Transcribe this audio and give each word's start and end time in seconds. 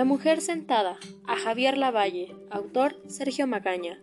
La 0.00 0.06
mujer 0.06 0.40
sentada, 0.40 0.98
a 1.26 1.36
Javier 1.36 1.76
Lavalle, 1.76 2.34
autor 2.48 2.96
Sergio 3.06 3.46
Magaña. 3.46 4.00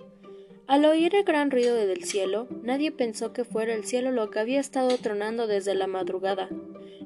Al 0.67 0.85
oír 0.85 1.15
el 1.15 1.23
gran 1.23 1.49
ruido 1.49 1.73
del 1.73 2.03
cielo, 2.03 2.47
nadie 2.61 2.91
pensó 2.91 3.33
que 3.33 3.43
fuera 3.43 3.73
el 3.73 3.83
cielo 3.83 4.11
lo 4.11 4.29
que 4.29 4.37
había 4.37 4.59
estado 4.59 4.95
tronando 4.99 5.47
desde 5.47 5.73
la 5.73 5.87
madrugada, 5.87 6.49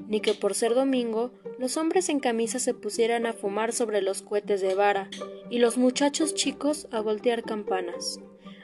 ni 0.09 0.19
que 0.19 0.33
por 0.33 0.55
ser 0.55 0.76
domingo 0.76 1.31
los 1.58 1.77
hombres 1.77 2.09
en 2.09 2.19
camisa 2.19 2.59
se 2.59 2.73
pusieran 2.73 3.26
a 3.26 3.31
fumar 3.31 3.72
sobre 3.72 4.01
los 4.01 4.23
cohetes 4.23 4.59
de 4.59 4.76
vara 4.76 5.10
y 5.49 5.60
los 5.60 5.78
muchachos 5.78 6.33
chicos 6.33 6.89
a 6.92 6.99
voltear 6.99 7.44
campanas. 7.44 8.19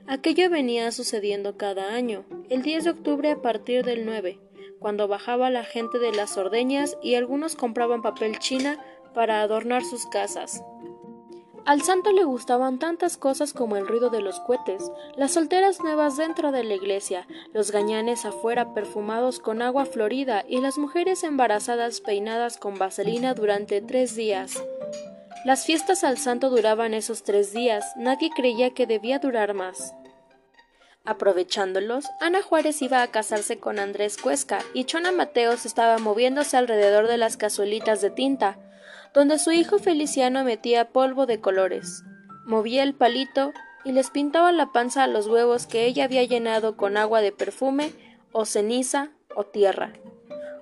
Aquello 0.08 0.50
venía 0.50 0.92
sucediendo 0.92 1.56
cada 1.56 1.94
año, 1.94 2.26
el 2.50 2.64
10 2.64 2.84
de 2.84 2.90
octubre 2.90 3.32
a 3.32 3.42
partir 3.42 3.86
del 3.86 4.06
9, 4.06 4.42
cuando 4.80 5.08
bajaba 5.08 5.50
la 5.50 5.64
gente 5.64 6.00
de 6.00 6.12
las 6.12 6.36
ordeñas 6.36 6.98
y 7.02 7.16
algunos 7.16 7.56
compraban 7.56 8.02
papel 8.02 8.40
china 8.40 8.78
para 9.18 9.42
adornar 9.42 9.84
sus 9.84 10.06
casas. 10.06 10.64
Al 11.66 11.82
santo 11.82 12.12
le 12.12 12.24
gustaban 12.24 12.78
tantas 12.78 13.18
cosas 13.18 13.52
como 13.52 13.76
el 13.76 13.88
ruido 13.88 14.12
de 14.12 14.22
los 14.22 14.40
cohetes, 14.42 14.92
las 15.16 15.32
solteras 15.32 15.80
nuevas 15.80 16.18
dentro 16.18 16.52
de 16.52 16.64
la 16.64 16.76
iglesia, 16.76 17.26
los 17.52 17.72
gañanes 17.72 18.26
afuera 18.26 18.76
perfumados 18.76 19.40
con 19.40 19.64
agua 19.64 19.88
florida 19.88 20.46
y 20.48 20.62
las 20.62 20.78
mujeres 20.78 21.24
embarazadas 21.24 22.00
peinadas 22.00 22.58
con 22.58 22.78
vaselina 22.78 23.34
durante 23.34 23.82
tres 23.82 24.16
días. 24.16 24.64
Las 25.46 25.66
fiestas 25.66 26.04
al 26.04 26.20
santo 26.20 26.52
duraban 26.52 26.94
esos 26.94 27.24
tres 27.24 27.52
días, 27.54 27.86
nadie 27.96 28.30
creía 28.36 28.76
que 28.76 28.86
debía 28.86 29.18
durar 29.18 29.56
más. 29.56 29.96
Aprovechándolos, 31.06 32.06
Ana 32.20 32.44
Juárez 32.44 32.84
iba 32.84 33.02
a 33.02 33.08
casarse 33.08 33.58
con 33.58 33.80
Andrés 33.80 34.18
Cuesca 34.18 34.60
y 34.76 34.84
Chona 34.84 35.12
Mateos 35.12 35.66
estaba 35.66 35.98
moviéndose 35.98 36.56
alrededor 36.56 37.08
de 37.08 37.18
las 37.18 37.36
cazuelitas 37.36 38.00
de 38.02 38.12
tinta, 38.12 38.60
donde 39.18 39.40
su 39.40 39.52
hijo 39.52 39.80
Feliciano 39.80 40.44
metía 40.44 40.90
polvo 40.90 41.26
de 41.26 41.42
colores. 41.42 42.04
Movía 42.46 42.84
el 42.84 42.94
palito 42.94 43.52
y 43.84 43.92
les 43.92 44.12
pintaba 44.12 44.52
la 44.52 44.72
panza 44.72 45.04
a 45.04 45.08
los 45.08 45.26
huevos 45.26 45.66
que 45.66 45.88
ella 45.88 46.04
había 46.04 46.24
llenado 46.24 46.78
con 46.78 46.98
agua 46.98 47.22
de 47.22 47.32
perfume 47.32 47.94
o 48.32 48.46
ceniza 48.46 49.10
o 49.36 49.44
tierra. 49.44 49.94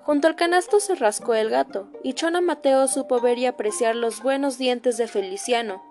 Junto 0.04 0.30
al 0.30 0.38
canasto 0.38 0.80
se 0.80 0.96
rascó 0.96 1.34
el 1.34 1.50
gato, 1.50 1.90
y 2.02 2.14
Chona 2.14 2.40
Mateo 2.40 2.88
supo 2.88 3.20
ver 3.20 3.40
y 3.40 3.46
apreciar 3.46 3.94
los 3.94 4.24
buenos 4.24 4.58
dientes 4.58 4.96
de 4.96 5.10
Feliciano, 5.10 5.84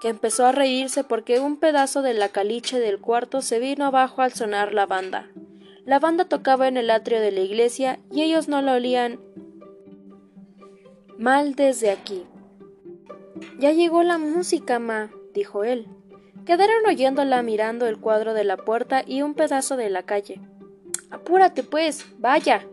que 0.00 0.08
empezó 0.08 0.44
a 0.44 0.50
reírse 0.50 1.04
porque 1.04 1.38
un 1.38 1.56
pedazo 1.56 2.02
de 2.02 2.14
la 2.14 2.30
caliche 2.30 2.80
del 2.80 2.98
cuarto 2.98 3.42
se 3.42 3.60
vino 3.60 3.86
abajo 3.86 4.22
al 4.22 4.32
sonar 4.32 4.74
la 4.74 4.86
banda. 4.86 5.30
La 5.84 6.00
banda 6.00 6.24
tocaba 6.24 6.66
en 6.66 6.78
el 6.78 6.90
atrio 6.90 7.20
de 7.20 7.30
la 7.30 7.40
iglesia 7.42 8.00
y 8.10 8.22
ellos 8.22 8.48
no 8.48 8.60
lo 8.60 8.72
olían 8.72 9.20
mal 11.18 11.54
desde 11.54 11.90
aquí. 11.90 12.24
Ya 13.58 13.72
llegó 13.72 14.02
la 14.02 14.18
música, 14.18 14.78
ma, 14.78 15.10
dijo 15.34 15.64
él. 15.64 15.86
Quedaron 16.46 16.86
oyéndola 16.86 17.42
mirando 17.42 17.86
el 17.86 17.98
cuadro 17.98 18.32
de 18.32 18.44
la 18.44 18.56
puerta 18.56 19.02
y 19.06 19.22
un 19.22 19.34
pedazo 19.34 19.76
de 19.76 19.90
la 19.90 20.04
calle. 20.04 20.40
Apúrate, 21.10 21.62
pues, 21.62 22.06
vaya. 22.18 22.66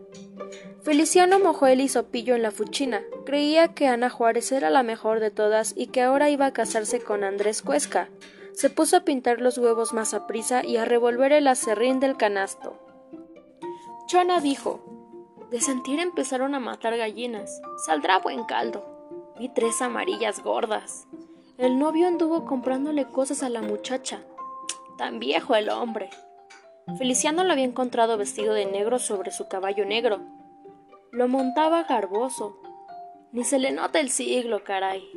Feliciano 0.82 1.40
mojó 1.40 1.66
el 1.66 1.80
hisopillo 1.80 2.36
en 2.36 2.42
la 2.42 2.52
fuchina. 2.52 3.02
Creía 3.24 3.74
que 3.74 3.88
Ana 3.88 4.08
Juárez 4.08 4.52
era 4.52 4.70
la 4.70 4.82
mejor 4.82 5.18
de 5.20 5.30
todas 5.32 5.74
y 5.76 5.88
que 5.88 6.02
ahora 6.02 6.30
iba 6.30 6.46
a 6.46 6.52
casarse 6.52 7.00
con 7.00 7.24
Andrés 7.24 7.60
Cuesca. 7.60 8.08
Se 8.52 8.70
puso 8.70 8.96
a 8.96 9.04
pintar 9.04 9.40
los 9.40 9.58
huevos 9.58 9.92
más 9.92 10.14
a 10.14 10.26
prisa 10.26 10.64
y 10.64 10.76
a 10.76 10.84
revolver 10.84 11.32
el 11.32 11.48
acerrín 11.48 11.98
del 11.98 12.16
canasto. 12.16 12.78
Chona 14.06 14.40
dijo: 14.40 14.85
De 15.50 15.60
sentir 15.60 16.00
empezaron 16.00 16.54
a 16.54 16.60
matar 16.60 16.96
gallinas. 16.96 17.60
Saldrá 17.86 18.18
buen 18.18 18.44
caldo. 18.44 18.84
Vi 19.38 19.48
tres 19.48 19.80
amarillas 19.82 20.42
gordas. 20.42 21.06
El 21.58 21.78
novio 21.78 22.06
anduvo 22.06 22.44
comprándole 22.44 23.06
cosas 23.06 23.42
a 23.42 23.48
la 23.48 23.62
muchacha. 23.62 24.20
Tan 24.98 25.18
viejo 25.18 25.54
el 25.54 25.68
hombre. 25.68 26.10
Feliciano 26.98 27.42
lo 27.42 27.52
había 27.52 27.64
encontrado 27.64 28.16
vestido 28.16 28.54
de 28.54 28.64
negro 28.64 29.00
sobre 29.00 29.32
su 29.32 29.48
caballo 29.48 29.84
negro, 29.84 30.20
lo 31.10 31.26
montaba 31.28 31.82
garboso. 31.82 32.60
Ni 33.32 33.42
se 33.42 33.58
le 33.58 33.72
nota 33.72 33.98
el 33.98 34.10
siglo, 34.10 34.62
caray. 34.62 35.10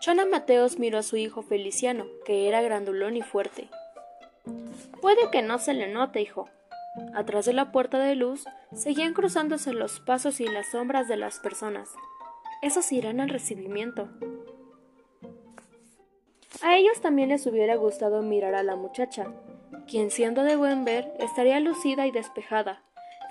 Chona 0.00 0.26
Mateos 0.26 0.78
miró 0.78 0.98
a 0.98 1.02
su 1.02 1.16
hijo 1.16 1.42
Feliciano, 1.42 2.04
que 2.26 2.46
era 2.46 2.60
grandulón 2.60 3.16
y 3.16 3.22
fuerte. 3.22 3.68
Puede 5.00 5.30
que 5.30 5.40
no 5.40 5.58
se 5.58 5.72
le 5.72 5.86
note, 5.86 6.20
hijo. 6.20 6.48
Atrás 7.14 7.44
de 7.44 7.52
la 7.52 7.72
puerta 7.72 7.98
de 7.98 8.14
luz 8.14 8.44
seguían 8.72 9.14
cruzándose 9.14 9.72
los 9.72 10.00
pasos 10.00 10.40
y 10.40 10.46
las 10.46 10.70
sombras 10.70 11.08
de 11.08 11.16
las 11.16 11.38
personas. 11.38 11.90
Esos 12.62 12.90
irán 12.92 13.20
al 13.20 13.28
recibimiento. 13.28 14.08
A 16.62 16.76
ellos 16.76 17.00
también 17.00 17.30
les 17.30 17.46
hubiera 17.46 17.76
gustado 17.76 18.22
mirar 18.22 18.54
a 18.54 18.62
la 18.62 18.76
muchacha, 18.76 19.26
quien 19.86 20.10
siendo 20.10 20.42
de 20.42 20.56
buen 20.56 20.84
ver 20.84 21.12
estaría 21.18 21.60
lucida 21.60 22.06
y 22.06 22.10
despejada, 22.10 22.84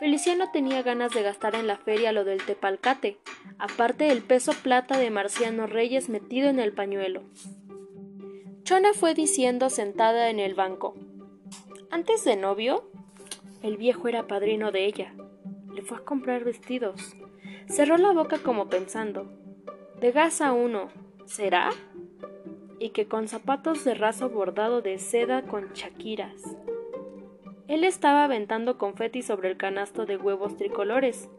Feliciano 0.04 0.50
tenía 0.52 0.82
ganas 0.82 1.14
de 1.14 1.22
gastar 1.22 1.56
en 1.56 1.66
la 1.66 1.78
feria 1.78 2.12
lo 2.12 2.26
del 2.26 2.44
tepalcate, 2.46 3.20
aparte 3.58 4.12
el 4.12 4.22
peso 4.22 4.52
plata 4.52 4.98
de 4.98 5.10
Marciano 5.10 5.66
Reyes 5.66 6.10
metido 6.10 6.50
en 6.50 6.60
el 6.60 6.74
pañuelo. 6.74 7.24
Chona 8.64 8.94
fue 8.94 9.14
diciendo 9.14 9.70
sentada 9.70 10.30
en 10.30 10.40
el 10.40 10.56
banco. 10.56 10.96
Antes 11.90 12.26
de 12.26 12.36
novio, 12.36 12.90
el 13.64 13.78
viejo 13.78 14.10
era 14.10 14.28
padrino 14.28 14.72
de 14.72 14.86
ella. 14.86 15.14
Le 15.74 15.82
fue 15.82 15.98
a 15.98 16.02
comprar 16.02 16.44
vestidos. 16.44 17.16
Cerró 17.68 17.98
la 17.98 18.12
boca 18.12 18.38
como 18.38 18.68
pensando. 18.68 19.32
De 20.00 20.12
gasa 20.12 20.52
uno, 20.52 20.90
¿será? 21.26 21.70
Y 22.78 22.90
que 22.90 23.08
con 23.08 23.30
zapatos 23.30 23.86
de 23.86 23.94
raso 23.96 24.30
bordado 24.30 24.82
de 24.82 25.00
seda 25.00 25.44
con 25.44 25.72
chaquiras. 25.72 26.58
Él 27.70 27.86
estaba 27.86 28.26
aventando 28.26 28.78
confeti 28.78 29.22
sobre 29.22 29.50
el 29.50 29.58
canasto 29.58 30.06
de 30.06 30.18
huevos 30.18 30.58
tricolores, 30.58 31.30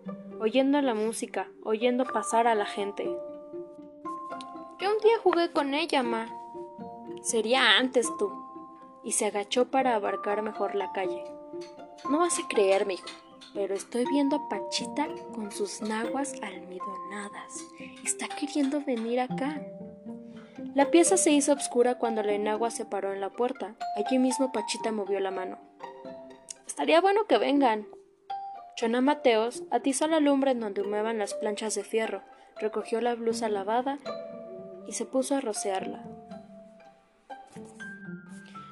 oyendo 0.41 0.81
la 0.81 0.95
música, 0.95 1.49
oyendo 1.63 2.07
pasar 2.07 2.47
a 2.47 2.55
la 2.55 2.65
gente. 2.65 3.05
Yo 4.81 4.91
un 4.91 4.99
día 5.03 5.19
jugué 5.23 5.53
con 5.53 5.75
ella, 5.75 6.03
ma. 6.03 6.29
Sería 7.21 7.77
antes 7.79 8.11
tú. 8.17 8.33
Y 9.05 9.13
se 9.13 9.27
agachó 9.27 9.67
para 9.67 9.95
abarcar 9.95 10.41
mejor 10.41 10.75
la 10.75 10.91
calle. 10.93 11.23
No 12.09 12.19
vas 12.19 12.39
a 12.39 12.47
creerme, 12.49 12.95
hijo, 12.95 13.07
pero 13.55 13.75
estoy 13.75 14.05
viendo 14.07 14.37
a 14.37 14.49
Pachita 14.49 15.09
con 15.35 15.51
sus 15.51 15.81
naguas 15.81 16.35
almidonadas. 16.43 17.65
Está 18.05 18.29
queriendo 18.29 18.83
venir 18.83 19.21
acá. 19.21 19.63
La 20.75 20.91
pieza 20.91 21.17
se 21.17 21.31
hizo 21.31 21.53
oscura 21.53 21.99
cuando 21.99 22.23
la 22.23 22.33
enagua 22.33 22.71
se 22.71 22.85
paró 22.85 23.13
en 23.13 23.21
la 23.21 23.31
puerta. 23.31 23.75
Allí 23.97 24.19
mismo 24.19 24.53
Pachita 24.53 24.93
movió 24.93 25.19
la 25.21 25.31
mano. 25.31 25.59
Estaría 26.67 27.01
bueno 27.01 27.27
que 27.27 27.39
vengan. 27.39 27.87
Chona 28.77 29.01
Mateos 29.01 29.63
atizó 29.71 30.07
la 30.09 30.21
lumbre 30.21 30.51
en 30.51 30.61
donde 30.61 30.83
humeaban 30.83 31.19
las 31.19 31.33
planchas 31.35 31.75
de 31.77 31.85
fierro, 31.85 32.23
recogió 32.59 33.01
la 33.01 33.15
blusa 33.15 33.49
lavada 33.49 33.99
y 34.87 34.93
se 34.93 35.07
puso 35.07 35.37
a 35.37 35.41
rocearla. 35.41 36.05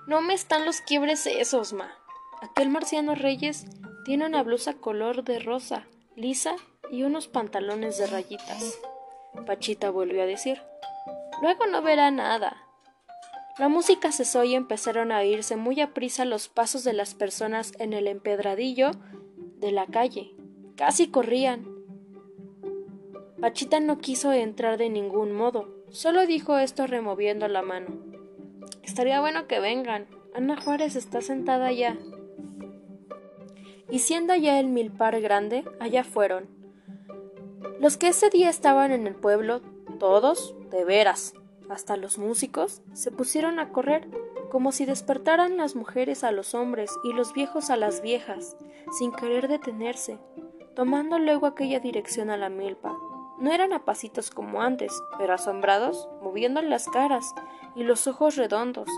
No 0.08 0.20
me 0.20 0.34
están 0.34 0.66
los 0.66 0.80
quiebres 0.80 1.24
esos, 1.26 1.72
ma. 1.72 2.01
Aquel 2.42 2.70
marciano 2.70 3.14
Reyes 3.14 3.66
tiene 4.04 4.26
una 4.26 4.42
blusa 4.42 4.74
color 4.74 5.22
de 5.22 5.38
rosa, 5.38 5.86
lisa 6.16 6.56
y 6.90 7.04
unos 7.04 7.28
pantalones 7.28 7.98
de 7.98 8.08
rayitas. 8.08 8.80
Pachita 9.46 9.90
volvió 9.90 10.22
a 10.22 10.26
decir. 10.26 10.60
Luego 11.40 11.66
no 11.66 11.82
verá 11.82 12.10
nada. 12.10 12.56
La 13.58 13.68
música 13.68 14.10
cesó 14.10 14.42
y 14.42 14.56
empezaron 14.56 15.12
a 15.12 15.20
oírse 15.20 15.54
muy 15.54 15.80
aprisa 15.80 16.24
los 16.24 16.48
pasos 16.48 16.82
de 16.82 16.92
las 16.92 17.14
personas 17.14 17.74
en 17.78 17.92
el 17.92 18.08
empedradillo 18.08 18.90
de 19.58 19.70
la 19.70 19.86
calle. 19.86 20.34
Casi 20.76 21.08
corrían. 21.08 21.64
Pachita 23.40 23.78
no 23.78 23.98
quiso 23.98 24.32
entrar 24.32 24.78
de 24.78 24.90
ningún 24.90 25.32
modo, 25.32 25.68
solo 25.90 26.26
dijo 26.26 26.58
esto 26.58 26.88
removiendo 26.88 27.46
la 27.46 27.62
mano. 27.62 28.02
Estaría 28.82 29.20
bueno 29.20 29.46
que 29.46 29.60
vengan. 29.60 30.08
Ana 30.34 30.60
Juárez 30.60 30.96
está 30.96 31.20
sentada 31.20 31.66
allá. 31.66 31.98
Y 33.92 33.98
siendo 33.98 34.34
ya 34.34 34.58
el 34.58 34.68
milpar 34.68 35.20
grande, 35.20 35.66
allá 35.78 36.02
fueron. 36.02 36.48
Los 37.78 37.98
que 37.98 38.08
ese 38.08 38.30
día 38.30 38.48
estaban 38.48 38.90
en 38.90 39.06
el 39.06 39.14
pueblo, 39.14 39.60
todos, 39.98 40.54
de 40.70 40.86
veras, 40.86 41.34
hasta 41.68 41.98
los 41.98 42.16
músicos, 42.16 42.80
se 42.94 43.10
pusieron 43.10 43.58
a 43.58 43.68
correr 43.68 44.08
como 44.50 44.72
si 44.72 44.86
despertaran 44.86 45.58
las 45.58 45.76
mujeres 45.76 46.24
a 46.24 46.32
los 46.32 46.54
hombres 46.54 46.90
y 47.04 47.12
los 47.12 47.34
viejos 47.34 47.68
a 47.68 47.76
las 47.76 48.00
viejas, 48.00 48.56
sin 48.98 49.12
querer 49.12 49.46
detenerse, 49.46 50.18
tomando 50.74 51.18
luego 51.18 51.44
aquella 51.46 51.78
dirección 51.78 52.30
a 52.30 52.38
la 52.38 52.48
milpa. 52.48 52.96
No 53.40 53.52
eran 53.52 53.74
a 53.74 53.84
pasitos 53.84 54.30
como 54.30 54.62
antes, 54.62 54.90
pero 55.18 55.34
asombrados, 55.34 56.08
moviendo 56.22 56.62
las 56.62 56.88
caras 56.88 57.34
y 57.76 57.84
los 57.84 58.06
ojos 58.06 58.36
redondos, 58.36 58.88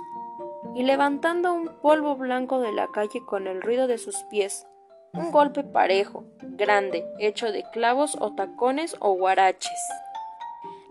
y 0.76 0.84
levantando 0.84 1.52
un 1.52 1.70
polvo 1.82 2.14
blanco 2.14 2.60
de 2.60 2.70
la 2.70 2.86
calle 2.92 3.24
con 3.26 3.48
el 3.48 3.60
ruido 3.60 3.88
de 3.88 3.98
sus 3.98 4.22
pies, 4.30 4.68
un 5.14 5.30
golpe 5.30 5.62
parejo, 5.62 6.24
grande, 6.40 7.06
hecho 7.18 7.52
de 7.52 7.64
clavos 7.70 8.16
o 8.20 8.34
tacones 8.34 8.96
o 9.00 9.12
guaraches. 9.12 9.78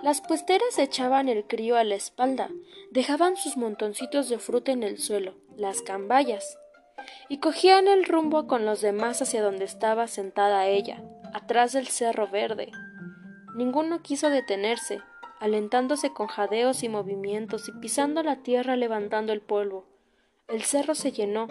Las 0.01 0.21
puesteras 0.21 0.77
echaban 0.79 1.29
el 1.29 1.45
crío 1.45 1.77
a 1.77 1.83
la 1.83 1.95
espalda, 1.95 2.49
dejaban 2.91 3.37
sus 3.37 3.57
montoncitos 3.57 4.29
de 4.29 4.39
fruta 4.39 4.71
en 4.71 4.83
el 4.83 4.97
suelo, 4.97 5.35
las 5.55 5.81
cambayas, 5.81 6.57
y 7.29 7.37
cogían 7.37 7.87
el 7.87 8.05
rumbo 8.05 8.47
con 8.47 8.65
los 8.65 8.81
demás 8.81 9.21
hacia 9.21 9.41
donde 9.41 9.65
estaba 9.65 10.07
sentada 10.07 10.67
ella, 10.67 11.01
atrás 11.33 11.73
del 11.73 11.87
cerro 11.87 12.27
verde. 12.27 12.71
Ninguno 13.55 14.01
quiso 14.01 14.29
detenerse, 14.29 15.01
alentándose 15.39 16.13
con 16.13 16.27
jadeos 16.27 16.83
y 16.83 16.89
movimientos 16.89 17.67
y 17.67 17.71
pisando 17.73 18.23
la 18.23 18.37
tierra 18.37 18.75
levantando 18.75 19.33
el 19.33 19.41
polvo. 19.41 19.85
El 20.47 20.63
cerro 20.63 20.95
se 20.95 21.11
llenó. 21.11 21.47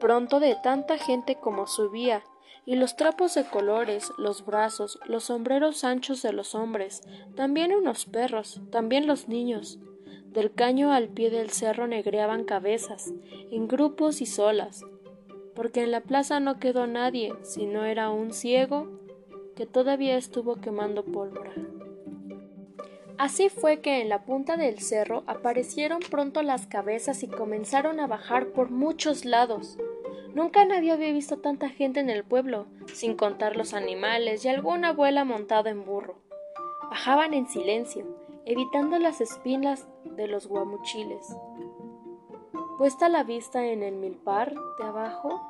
Pronto 0.00 0.40
de 0.40 0.56
tanta 0.62 0.98
gente 0.98 1.36
como 1.36 1.66
subía, 1.66 2.22
y 2.66 2.74
los 2.74 2.96
trapos 2.96 3.34
de 3.34 3.44
colores, 3.44 4.12
los 4.18 4.44
brazos, 4.44 4.98
los 5.06 5.24
sombreros 5.24 5.84
anchos 5.84 6.20
de 6.22 6.32
los 6.32 6.54
hombres, 6.54 7.02
también 7.36 7.72
unos 7.72 8.06
perros, 8.06 8.60
también 8.70 9.06
los 9.06 9.28
niños. 9.28 9.78
Del 10.26 10.52
caño 10.52 10.92
al 10.92 11.08
pie 11.08 11.30
del 11.30 11.50
cerro 11.50 11.86
negreaban 11.86 12.44
cabezas, 12.44 13.14
en 13.50 13.68
grupos 13.68 14.20
y 14.20 14.26
solas, 14.26 14.84
porque 15.54 15.82
en 15.82 15.92
la 15.92 16.02
plaza 16.02 16.40
no 16.40 16.58
quedó 16.58 16.86
nadie, 16.86 17.32
sino 17.42 17.84
era 17.84 18.10
un 18.10 18.32
ciego 18.32 18.88
que 19.54 19.64
todavía 19.64 20.18
estuvo 20.18 20.56
quemando 20.56 21.04
pólvora. 21.04 21.54
Así 23.16 23.48
fue 23.48 23.80
que 23.80 24.02
en 24.02 24.10
la 24.10 24.26
punta 24.26 24.58
del 24.58 24.78
cerro 24.80 25.24
aparecieron 25.26 26.00
pronto 26.00 26.42
las 26.42 26.66
cabezas 26.66 27.22
y 27.22 27.28
comenzaron 27.28 27.98
a 27.98 28.06
bajar 28.06 28.48
por 28.48 28.70
muchos 28.70 29.24
lados. 29.24 29.78
Nunca 30.36 30.66
nadie 30.66 30.92
había 30.92 31.14
visto 31.14 31.38
tanta 31.38 31.70
gente 31.70 31.98
en 31.98 32.10
el 32.10 32.22
pueblo, 32.22 32.66
sin 32.92 33.16
contar 33.16 33.56
los 33.56 33.72
animales 33.72 34.44
y 34.44 34.50
alguna 34.50 34.88
abuela 34.88 35.24
montada 35.24 35.70
en 35.70 35.86
burro. 35.86 36.18
Bajaban 36.90 37.32
en 37.32 37.48
silencio, 37.48 38.04
evitando 38.44 38.98
las 38.98 39.22
espinas 39.22 39.88
de 40.04 40.28
los 40.28 40.46
guamuchiles. 40.46 41.34
Puesta 42.76 43.08
la 43.08 43.22
vista 43.22 43.64
en 43.64 43.82
el 43.82 43.94
milpar 43.94 44.52
de 44.78 44.84
abajo, 44.84 45.40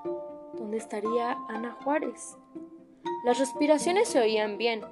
donde 0.55 0.77
estaría 0.77 1.37
Ana 1.49 1.77
Juárez. 1.83 2.39
Las 3.25 3.41
respiraciones 3.41 4.07
se 4.07 4.21
oían 4.21 4.57
bien, 4.57 4.83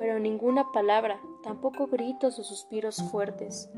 pero 0.00 0.18
ninguna 0.18 0.72
palabra, 0.72 1.20
tampoco 1.44 1.86
gritos 1.86 2.40
o 2.40 2.42
suspiros 2.42 3.00
fuertes. 3.12 3.70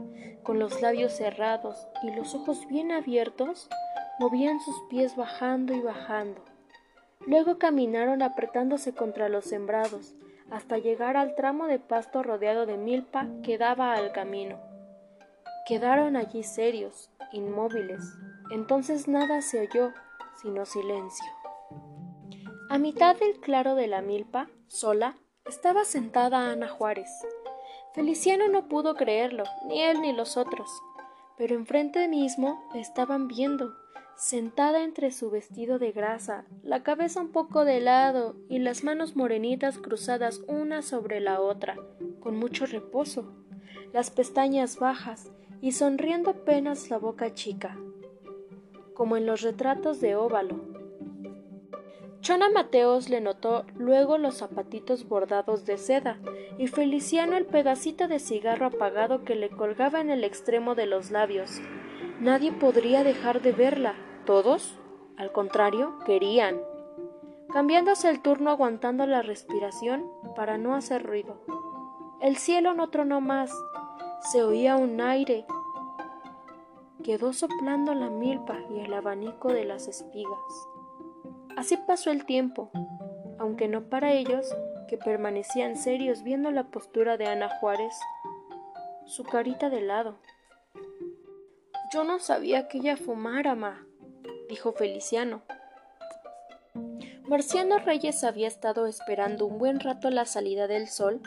Con 0.42 0.58
los 0.58 0.80
labios 0.80 1.12
cerrados 1.12 1.86
y 2.02 2.12
los 2.12 2.34
ojos 2.34 2.66
bien 2.66 2.92
abiertos, 2.92 3.68
movían 4.18 4.60
sus 4.60 4.76
pies 4.88 5.16
bajando 5.16 5.74
y 5.74 5.80
bajando. 5.80 6.42
Luego 7.26 7.58
caminaron 7.58 8.22
apretándose 8.22 8.94
contra 8.94 9.28
los 9.28 9.44
sembrados, 9.44 10.14
hasta 10.50 10.78
llegar 10.78 11.16
al 11.16 11.34
tramo 11.34 11.66
de 11.66 11.78
pasto 11.78 12.22
rodeado 12.22 12.66
de 12.66 12.76
milpa 12.76 13.26
que 13.42 13.58
daba 13.58 13.94
al 13.94 14.12
camino. 14.12 14.58
Quedaron 15.66 16.16
allí 16.16 16.42
serios, 16.44 17.10
inmóviles. 17.32 18.00
Entonces 18.50 19.08
nada 19.08 19.42
se 19.42 19.60
oyó, 19.60 19.92
sino 20.40 20.64
silencio. 20.64 21.26
A 22.70 22.78
mitad 22.78 23.16
del 23.16 23.40
claro 23.40 23.74
de 23.74 23.88
la 23.88 24.02
milpa, 24.02 24.48
sola, 24.68 25.16
estaba 25.44 25.84
sentada 25.84 26.50
Ana 26.50 26.68
Juárez. 26.68 27.10
Feliciano 27.94 28.48
no 28.48 28.68
pudo 28.68 28.94
creerlo, 28.94 29.44
ni 29.66 29.82
él 29.82 30.00
ni 30.00 30.12
los 30.12 30.36
otros, 30.36 30.68
pero 31.38 31.54
enfrente 31.54 32.08
mismo 32.08 32.62
le 32.74 32.80
estaban 32.80 33.26
viendo, 33.26 33.72
sentada 34.16 34.82
entre 34.82 35.10
su 35.10 35.30
vestido 35.30 35.78
de 35.78 35.92
grasa, 35.92 36.46
la 36.62 36.82
cabeza 36.82 37.20
un 37.20 37.32
poco 37.32 37.64
de 37.64 37.80
lado 37.80 38.36
y 38.48 38.58
las 38.58 38.82
manos 38.82 39.14
morenitas 39.14 39.78
cruzadas 39.78 40.40
una 40.48 40.82
sobre 40.82 41.20
la 41.20 41.40
otra, 41.40 41.76
con 42.20 42.36
mucho 42.36 42.66
reposo, 42.66 43.34
las 43.92 44.10
pestañas 44.10 44.78
bajas 44.78 45.30
y 45.60 45.72
sonriendo 45.72 46.30
apenas 46.30 46.90
la 46.90 46.98
boca 46.98 47.34
chica, 47.34 47.78
como 48.94 49.16
en 49.16 49.26
los 49.26 49.42
retratos 49.42 50.00
de 50.00 50.16
óvalo, 50.16 50.76
Chona 52.26 52.48
Mateos 52.50 53.08
le 53.08 53.20
notó 53.20 53.64
luego 53.76 54.18
los 54.18 54.38
zapatitos 54.38 55.06
bordados 55.06 55.64
de 55.64 55.78
seda 55.78 56.18
y 56.58 56.66
Feliciano 56.66 57.36
el 57.36 57.46
pedacito 57.46 58.08
de 58.08 58.18
cigarro 58.18 58.66
apagado 58.66 59.22
que 59.22 59.36
le 59.36 59.48
colgaba 59.48 60.00
en 60.00 60.10
el 60.10 60.24
extremo 60.24 60.74
de 60.74 60.86
los 60.86 61.12
labios. 61.12 61.60
Nadie 62.20 62.50
podría 62.50 63.04
dejar 63.04 63.42
de 63.42 63.52
verla. 63.52 63.94
Todos, 64.24 64.78
al 65.18 65.32
contrario, 65.32 65.98
querían. 66.06 66.60
Cambiándose 67.52 68.08
el 68.08 68.22
turno 68.22 68.50
aguantando 68.50 69.06
la 69.06 69.22
respiración 69.22 70.10
para 70.34 70.56
no 70.56 70.74
hacer 70.74 71.02
ruido. 71.02 71.40
El 72.20 72.36
cielo 72.36 72.72
no 72.72 72.88
tronó 72.88 73.20
más. 73.20 73.52
Se 74.32 74.42
oía 74.42 74.76
un 74.76 75.00
aire. 75.00 75.44
Quedó 77.04 77.34
soplando 77.34 77.94
la 77.94 78.08
milpa 78.08 78.58
y 78.70 78.80
el 78.80 78.94
abanico 78.94 79.52
de 79.52 79.64
las 79.64 79.86
espigas. 79.86 80.68
Así 81.56 81.76
pasó 81.86 82.10
el 82.10 82.24
tiempo, 82.24 82.70
aunque 83.38 83.68
no 83.68 83.90
para 83.90 84.12
ellos, 84.12 84.54
que 84.88 84.96
permanecían 84.96 85.76
serios 85.76 86.22
viendo 86.22 86.50
la 86.50 86.64
postura 86.64 87.16
de 87.16 87.26
Ana 87.26 87.48
Juárez, 87.60 87.94
su 89.04 89.24
carita 89.24 89.70
de 89.70 89.82
lado. 89.82 90.16
Yo 91.92 92.04
no 92.04 92.18
sabía 92.18 92.68
que 92.68 92.78
ella 92.78 92.96
fumara, 92.96 93.54
ma, 93.54 93.86
dijo 94.48 94.72
Feliciano. 94.72 95.42
Marciano 97.28 97.78
Reyes 97.78 98.22
había 98.24 98.48
estado 98.48 98.86
esperando 98.86 99.46
un 99.46 99.58
buen 99.58 99.80
rato 99.80 100.10
la 100.10 100.24
salida 100.24 100.66
del 100.68 100.88
sol 100.88 101.20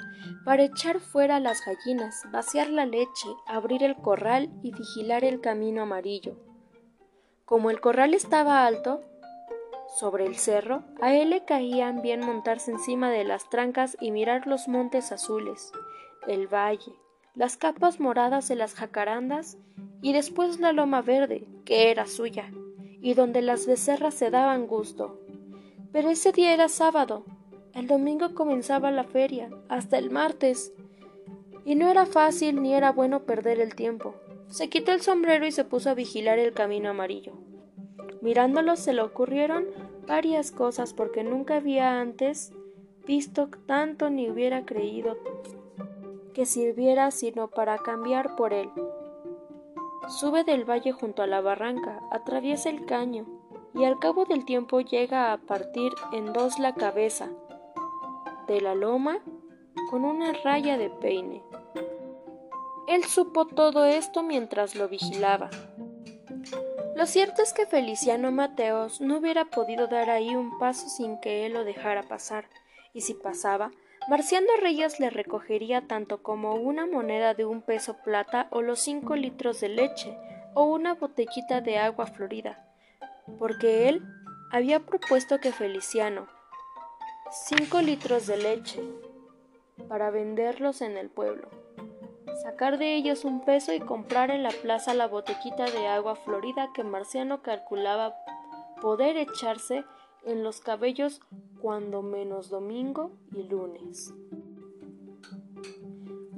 para 0.46 0.64
echar 0.64 1.00
fuera 1.00 1.40
las 1.40 1.62
gallinas, 1.66 2.24
vaciar 2.32 2.70
la 2.70 2.86
leche, 2.86 3.28
abrir 3.46 3.84
el 3.84 3.96
corral 3.96 4.50
y 4.64 4.72
vigilar 4.72 5.24
el 5.24 5.42
camino 5.42 5.84
amarillo. 5.84 6.38
Como 7.46 7.70
el 7.70 7.82
corral 7.82 8.14
estaba 8.14 8.66
alto, 8.66 9.02
sobre 9.98 10.26
el 10.26 10.36
cerro, 10.36 10.84
a 11.02 11.14
él 11.14 11.32
le 11.32 11.46
caían 11.46 12.02
bien 12.02 12.20
montarse 12.22 12.72
encima 12.72 13.10
de 13.10 13.24
las 13.24 13.50
trancas 13.50 13.98
y 14.00 14.12
mirar 14.12 14.46
los 14.46 14.68
montes 14.68 15.12
azules, 15.12 15.72
el 16.28 16.48
valle, 16.48 16.94
las 17.40 17.56
capas 17.56 18.02
moradas 18.02 18.50
de 18.50 18.56
las 18.56 18.74
jacarandas 18.74 19.58
y 20.02 20.12
después 20.12 20.60
la 20.60 20.74
loma 20.74 21.02
verde, 21.02 21.48
que 21.64 21.90
era 21.90 22.06
suya, 22.06 22.52
y 23.00 23.14
donde 23.14 23.42
las 23.42 23.66
becerras 23.66 24.14
se 24.14 24.30
daban 24.30 24.68
gusto. 24.68 25.22
Pero 25.94 26.10
ese 26.10 26.34
día 26.34 26.54
era 26.54 26.68
sábado, 26.68 27.24
el 27.74 27.88
domingo 27.88 28.34
comenzaba 28.34 28.92
la 28.92 29.06
feria, 29.06 29.50
hasta 29.70 29.98
el 29.98 30.12
martes, 30.12 30.74
y 31.64 31.76
no 31.76 31.90
era 31.90 32.06
fácil 32.06 32.62
ni 32.62 32.74
era 32.74 32.92
bueno 32.92 33.24
perder 33.24 33.62
el 33.62 33.74
tiempo. 33.74 34.16
Se 34.50 34.68
quitó 34.68 34.92
el 34.92 35.00
sombrero 35.00 35.48
y 35.48 35.54
se 35.54 35.64
puso 35.64 35.92
a 35.92 35.94
vigilar 35.94 36.40
el 36.40 36.52
camino 36.52 36.90
amarillo. 36.90 37.36
Mirándolo 38.22 38.76
se 38.76 38.92
le 38.92 39.02
ocurrieron 39.02 39.66
varias 40.06 40.52
cosas 40.52 40.94
porque 40.94 41.24
nunca 41.24 41.56
había 41.56 42.02
antes 42.02 42.52
visto 43.08 43.50
tanto 43.66 44.10
ni 44.10 44.30
hubiera 44.30 44.66
creído 44.66 45.18
que 46.40 46.46
sirviera 46.46 47.12
sino 47.12 47.50
para 47.50 47.78
cambiar 47.80 48.38
por 48.38 48.54
él. 48.54 48.72
Sube 50.08 50.46
del 50.46 50.64
valle 50.64 50.94
junto 50.94 51.22
a 51.22 51.28
la 51.28 51.42
barranca, 51.42 52.00
atraviesa 52.12 52.70
el 52.70 52.86
caño 52.86 53.26
y 53.76 53.84
al 53.84 54.00
cabo 54.00 54.24
del 54.24 54.46
tiempo 54.46 54.80
llega 54.80 55.34
a 55.34 55.38
partir 55.38 55.92
en 56.14 56.32
dos 56.32 56.58
la 56.58 56.76
cabeza 56.76 57.28
de 58.48 58.62
la 58.62 58.74
loma 58.74 59.20
con 59.90 60.06
una 60.06 60.32
raya 60.32 60.78
de 60.78 60.90
peine. 60.90 61.44
Él 62.88 63.04
supo 63.04 63.46
todo 63.46 63.84
esto 63.84 64.24
mientras 64.24 64.76
lo 64.76 64.88
vigilaba. 64.88 65.50
Lo 66.96 67.06
cierto 67.06 67.42
es 67.42 67.52
que 67.52 67.66
Feliciano 67.66 68.32
Mateos 68.32 69.02
no 69.02 69.18
hubiera 69.18 69.44
podido 69.44 69.88
dar 69.88 70.10
ahí 70.10 70.34
un 70.38 70.58
paso 70.58 70.88
sin 70.88 71.20
que 71.20 71.46
él 71.46 71.52
lo 71.52 71.66
dejara 71.66 72.04
pasar, 72.04 72.46
y 72.94 73.02
si 73.02 73.14
pasaba, 73.14 73.72
Marciano 74.10 74.48
Reyes 74.60 75.00
le 75.00 75.12
recogería 75.12 75.88
tanto 75.88 76.24
como 76.24 76.56
una 76.56 76.88
moneda 76.88 77.36
de 77.36 77.46
un 77.46 77.62
peso 77.62 77.98
plata 78.04 78.48
o 78.50 78.64
los 78.64 78.80
cinco 78.80 79.16
litros 79.16 79.62
de 79.62 79.70
leche 79.70 80.18
o 80.56 80.64
una 80.64 80.96
botellita 80.96 81.62
de 81.62 81.78
agua 81.78 82.08
florida, 82.08 82.66
porque 83.38 83.88
él 83.88 84.02
había 84.52 84.80
propuesto 84.80 85.40
que 85.40 85.52
Feliciano 85.52 86.28
cinco 87.30 87.82
litros 87.82 88.26
de 88.26 88.38
leche 88.38 88.82
para 89.88 90.10
venderlos 90.10 90.82
en 90.82 90.98
el 90.98 91.10
pueblo 91.10 91.48
sacar 92.42 92.78
de 92.78 92.96
ellos 92.96 93.26
un 93.26 93.46
peso 93.46 93.74
y 93.74 93.80
comprar 93.80 94.32
en 94.32 94.44
la 94.44 94.50
plaza 94.50 94.94
la 94.94 95.08
botequita 95.08 95.66
de 95.66 95.88
agua 95.88 96.16
florida 96.16 96.70
que 96.74 96.84
Marciano 96.84 97.42
calculaba 97.42 98.16
poder 98.82 99.18
echarse 99.18 99.84
en 100.24 100.44
los 100.44 100.60
cabellos 100.62 101.22
cuando 101.62 102.02
menos 102.02 102.50
domingo 102.50 103.12
y 103.32 103.44
lunes. 103.44 104.14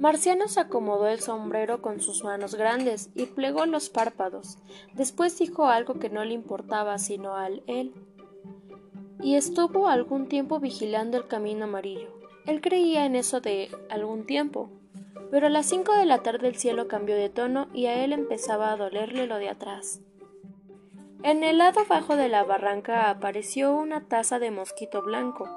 Marciano 0.02 0.48
se 0.48 0.58
acomodó 0.58 1.06
el 1.06 1.20
sombrero 1.20 1.80
con 1.80 2.00
sus 2.00 2.24
manos 2.24 2.56
grandes 2.56 3.10
y 3.14 3.26
plegó 3.26 3.66
los 3.66 3.88
párpados. 3.88 4.58
Después 4.94 5.38
dijo 5.38 5.66
algo 5.66 6.00
que 6.00 6.10
no 6.10 6.24
le 6.24 6.34
importaba 6.34 6.98
sino 6.98 7.36
al 7.36 7.62
él. 7.68 7.94
Y 9.20 9.36
estuvo 9.36 9.86
algún 9.86 10.26
tiempo 10.26 10.58
vigilando 10.58 11.16
el 11.18 11.28
camino 11.28 11.66
amarillo. 11.66 12.08
Él 12.46 12.60
creía 12.60 13.06
en 13.06 13.14
eso 13.14 13.40
de 13.40 13.70
algún 13.88 14.26
tiempo, 14.26 14.70
pero 15.30 15.46
a 15.46 15.50
las 15.50 15.66
cinco 15.66 15.94
de 15.94 16.04
la 16.04 16.18
tarde 16.24 16.48
el 16.48 16.56
cielo 16.56 16.88
cambió 16.88 17.14
de 17.14 17.28
tono 17.28 17.68
y 17.72 17.86
a 17.86 18.04
él 18.04 18.12
empezaba 18.12 18.72
a 18.72 18.76
dolerle 18.76 19.28
lo 19.28 19.36
de 19.36 19.50
atrás. 19.50 20.00
En 21.24 21.44
el 21.44 21.58
lado 21.58 21.84
bajo 21.88 22.16
de 22.16 22.28
la 22.28 22.42
barranca 22.42 23.08
apareció 23.08 23.72
una 23.72 24.08
taza 24.08 24.40
de 24.40 24.50
mosquito 24.50 25.02
blanco. 25.02 25.48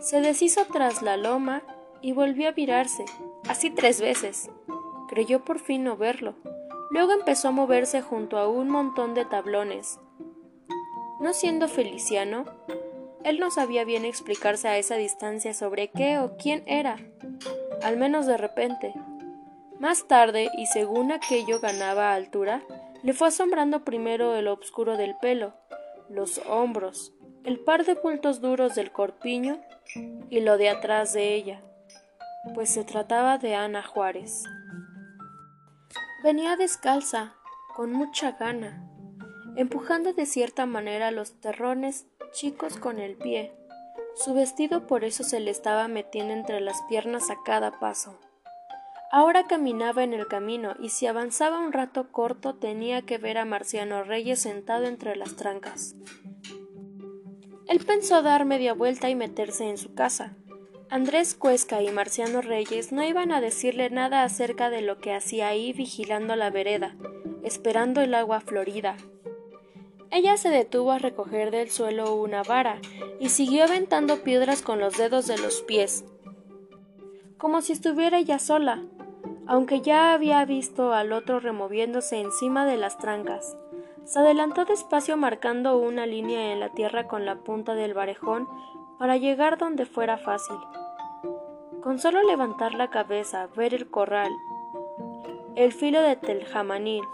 Se 0.00 0.20
deshizo 0.20 0.64
tras 0.72 1.02
la 1.02 1.16
loma 1.16 1.62
y 2.00 2.12
volvió 2.12 2.48
a 2.48 2.52
virarse, 2.52 3.04
así 3.48 3.70
tres 3.70 4.00
veces. 4.00 4.50
Creyó 5.08 5.44
por 5.44 5.60
fin 5.60 5.84
no 5.84 5.96
verlo. 5.96 6.34
Luego 6.90 7.12
empezó 7.12 7.48
a 7.48 7.52
moverse 7.52 8.02
junto 8.02 8.38
a 8.38 8.48
un 8.48 8.70
montón 8.70 9.14
de 9.14 9.24
tablones. 9.24 10.00
No 11.20 11.32
siendo 11.32 11.68
Feliciano, 11.68 12.44
él 13.22 13.38
no 13.38 13.52
sabía 13.52 13.84
bien 13.84 14.04
explicarse 14.04 14.66
a 14.66 14.78
esa 14.78 14.96
distancia 14.96 15.54
sobre 15.54 15.90
qué 15.90 16.18
o 16.18 16.36
quién 16.36 16.64
era, 16.66 16.96
al 17.82 17.96
menos 17.98 18.26
de 18.26 18.36
repente. 18.36 18.94
Más 19.78 20.08
tarde, 20.08 20.48
y 20.56 20.66
según 20.66 21.12
aquello 21.12 21.60
ganaba 21.60 22.14
altura, 22.14 22.62
le 23.02 23.12
fue 23.12 23.28
asombrando 23.28 23.84
primero 23.84 24.34
el 24.34 24.48
obscuro 24.48 24.96
del 24.96 25.16
pelo, 25.16 25.54
los 26.08 26.38
hombros, 26.48 27.12
el 27.44 27.60
par 27.60 27.84
de 27.84 27.94
bultos 27.94 28.40
duros 28.40 28.74
del 28.74 28.90
corpiño 28.90 29.60
y 30.30 30.40
lo 30.40 30.56
de 30.58 30.68
atrás 30.68 31.12
de 31.12 31.34
ella, 31.34 31.62
pues 32.54 32.70
se 32.70 32.84
trataba 32.84 33.38
de 33.38 33.54
Ana 33.54 33.82
Juárez. 33.82 34.44
Venía 36.22 36.56
descalza, 36.56 37.34
con 37.74 37.92
mucha 37.92 38.32
gana, 38.32 38.84
empujando 39.56 40.12
de 40.12 40.26
cierta 40.26 40.66
manera 40.66 41.10
los 41.10 41.40
terrones 41.40 42.06
chicos 42.32 42.76
con 42.76 42.98
el 42.98 43.16
pie. 43.16 43.52
Su 44.16 44.34
vestido 44.34 44.86
por 44.86 45.04
eso 45.04 45.22
se 45.22 45.38
le 45.38 45.50
estaba 45.52 45.86
metiendo 45.86 46.32
entre 46.32 46.60
las 46.60 46.82
piernas 46.88 47.30
a 47.30 47.36
cada 47.44 47.78
paso. 47.78 48.18
Ahora 49.10 49.46
caminaba 49.46 50.04
en 50.04 50.12
el 50.12 50.26
camino 50.26 50.74
y 50.80 50.90
si 50.90 51.06
avanzaba 51.06 51.58
un 51.58 51.72
rato 51.72 52.12
corto 52.12 52.54
tenía 52.54 53.02
que 53.02 53.18
ver 53.18 53.38
a 53.38 53.44
Marciano 53.44 54.04
Reyes 54.04 54.40
sentado 54.40 54.86
entre 54.86 55.16
las 55.16 55.36
trancas. 55.36 55.94
Él 57.66 57.80
pensó 57.86 58.22
dar 58.22 58.44
media 58.44 58.74
vuelta 58.74 59.08
y 59.10 59.14
meterse 59.14 59.68
en 59.68 59.78
su 59.78 59.94
casa. 59.94 60.36
Andrés 60.90 61.34
Cuesca 61.34 61.82
y 61.82 61.90
Marciano 61.90 62.40
Reyes 62.40 62.92
no 62.92 63.04
iban 63.04 63.32
a 63.32 63.40
decirle 63.40 63.90
nada 63.90 64.22
acerca 64.22 64.70
de 64.70 64.82
lo 64.82 64.98
que 64.98 65.14
hacía 65.14 65.48
ahí 65.48 65.72
vigilando 65.72 66.34
la 66.36 66.50
vereda, 66.50 66.96
esperando 67.42 68.00
el 68.00 68.14
agua 68.14 68.40
florida, 68.40 68.96
ella 70.10 70.36
se 70.38 70.48
detuvo 70.48 70.92
a 70.92 70.98
recoger 70.98 71.50
del 71.50 71.70
suelo 71.70 72.14
una 72.14 72.42
vara 72.42 72.80
y 73.20 73.28
siguió 73.28 73.64
aventando 73.64 74.22
piedras 74.22 74.62
con 74.62 74.80
los 74.80 74.96
dedos 74.96 75.26
de 75.26 75.36
los 75.36 75.60
pies, 75.62 76.04
como 77.36 77.60
si 77.60 77.72
estuviera 77.72 78.18
ella 78.18 78.38
sola, 78.38 78.82
aunque 79.48 79.80
ya 79.80 80.12
había 80.12 80.44
visto 80.44 80.92
al 80.92 81.10
otro 81.10 81.40
removiéndose 81.40 82.20
encima 82.20 82.66
de 82.66 82.76
las 82.76 82.98
trancas. 82.98 83.56
Se 84.04 84.18
adelantó 84.18 84.66
despacio 84.66 85.16
marcando 85.16 85.78
una 85.78 86.06
línea 86.06 86.52
en 86.52 86.60
la 86.60 86.68
tierra 86.68 87.08
con 87.08 87.24
la 87.24 87.36
punta 87.36 87.74
del 87.74 87.94
varejón 87.94 88.46
para 88.98 89.16
llegar 89.16 89.56
donde 89.56 89.86
fuera 89.86 90.18
fácil. 90.18 90.56
Con 91.82 91.98
solo 91.98 92.22
levantar 92.22 92.74
la 92.74 92.90
cabeza, 92.90 93.48
ver 93.56 93.72
el 93.72 93.90
corral, 93.90 94.30
el 95.56 95.72
filo 95.72 96.02
de 96.02 96.16
teljamanil 96.16 97.04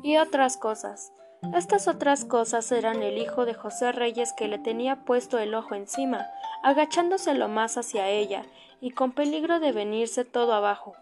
y 0.00 0.18
otras 0.18 0.56
cosas, 0.56 1.12
estas 1.54 1.88
otras 1.88 2.24
cosas 2.24 2.70
eran 2.70 3.02
el 3.02 3.18
hijo 3.18 3.44
de 3.44 3.54
José 3.54 3.90
Reyes 3.90 4.32
que 4.32 4.46
le 4.46 4.58
tenía 4.58 5.04
puesto 5.04 5.40
el 5.40 5.54
ojo 5.54 5.74
encima, 5.74 6.24
agachándose 6.62 7.34
lo 7.34 7.48
más 7.48 7.76
hacia 7.76 8.08
ella, 8.08 8.44
y 8.80 8.92
con 8.92 9.10
peligro 9.10 9.58
de 9.58 9.72
venirse 9.72 10.24
todo 10.24 10.54
abajo. 10.54 10.94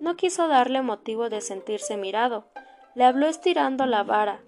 No 0.00 0.16
quiso 0.16 0.48
darle 0.48 0.82
motivo 0.82 1.28
de 1.28 1.40
sentirse 1.40 1.96
mirado. 1.96 2.46
Le 2.94 3.04
habló 3.04 3.26
estirando 3.26 3.86
la 3.86 4.02
vara, 4.02 4.40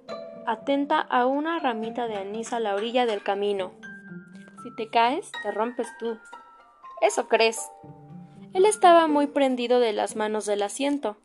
atenta 0.47 1.01
a 1.01 1.27
una 1.27 1.59
ramita 1.59 2.07
de 2.09 2.17
anís 2.17 2.53
a 2.53 2.61
la 2.61 2.75
orilla 2.75 3.07
del 3.07 3.23
camino. 3.23 3.73
Si 4.63 4.75
te 4.75 4.89
caes, 4.89 5.31
te 5.43 5.51
rompes 5.53 5.89
tú. 5.99 6.19
Eso 7.01 7.29
crees. 7.29 7.71
Él 8.55 8.67
estaba 8.67 9.07
muy 9.07 9.27
prendido 9.27 9.79
de 9.79 9.93
las 9.93 10.17
manos 10.17 10.47
del 10.47 10.63
asiento 10.63 11.17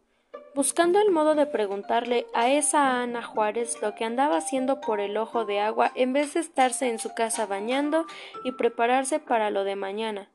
buscando 0.57 0.99
el 0.99 1.11
modo 1.11 1.35
de 1.35 1.45
preguntarle 1.45 2.25
a 2.33 2.49
esa 2.49 3.03
Ana 3.03 3.21
Juárez 3.21 3.79
lo 3.79 3.93
que 3.93 4.05
andaba 4.05 4.37
haciendo 4.37 4.81
por 4.81 4.99
el 4.99 5.15
ojo 5.15 5.45
de 5.45 5.59
agua 5.59 5.91
en 5.93 6.13
vez 6.13 6.33
de 6.33 6.39
estarse 6.39 6.89
en 6.89 6.97
su 6.97 7.13
casa 7.13 7.45
bañando 7.45 8.07
y 8.43 8.53
prepararse 8.53 9.19
para 9.19 9.51
lo 9.51 9.63
de 9.63 9.75
mañana. 9.75 10.31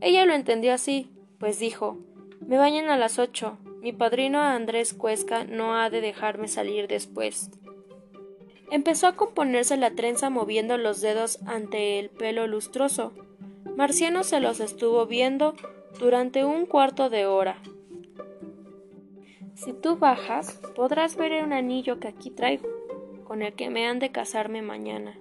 Ella 0.00 0.24
lo 0.24 0.32
entendió 0.32 0.72
así, 0.72 1.10
pues 1.38 1.58
dijo 1.58 1.98
Me 2.40 2.58
bañan 2.58 2.88
a 2.88 2.96
las 2.96 3.18
ocho. 3.18 3.58
Mi 3.80 3.92
padrino 3.92 4.40
Andrés 4.40 4.92
Cuesca 4.92 5.44
no 5.44 5.76
ha 5.76 5.90
de 5.90 6.00
dejarme 6.00 6.48
salir 6.48 6.88
después. 6.88 7.50
Empezó 8.70 9.06
a 9.06 9.16
componerse 9.16 9.76
la 9.76 9.90
trenza 9.90 10.30
moviendo 10.30 10.78
los 10.78 11.00
dedos 11.00 11.40
ante 11.46 11.98
el 11.98 12.10
pelo 12.10 12.46
lustroso. 12.46 13.12
Marciano 13.76 14.22
se 14.22 14.40
los 14.40 14.60
estuvo 14.60 15.06
viendo 15.06 15.54
durante 15.98 16.44
un 16.44 16.66
cuarto 16.66 17.10
de 17.10 17.26
hora. 17.26 17.60
Si 19.54 19.72
tú 19.72 19.96
bajas, 19.96 20.60
podrás 20.74 21.16
ver 21.16 21.42
un 21.44 21.52
anillo 21.52 22.00
que 22.00 22.08
aquí 22.08 22.30
traigo, 22.30 22.68
con 23.24 23.42
el 23.42 23.54
que 23.54 23.70
me 23.70 23.86
han 23.86 23.98
de 23.98 24.10
casarme 24.10 24.62
mañana. 24.62 25.18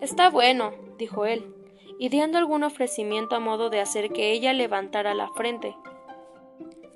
Está 0.00 0.30
bueno, 0.30 0.72
dijo 0.98 1.26
él, 1.26 1.54
y 1.98 2.08
dando 2.08 2.38
algún 2.38 2.64
ofrecimiento 2.64 3.36
a 3.36 3.40
modo 3.40 3.68
de 3.68 3.80
hacer 3.80 4.10
que 4.10 4.32
ella 4.32 4.52
levantara 4.52 5.14
la 5.14 5.28
frente. 5.28 5.76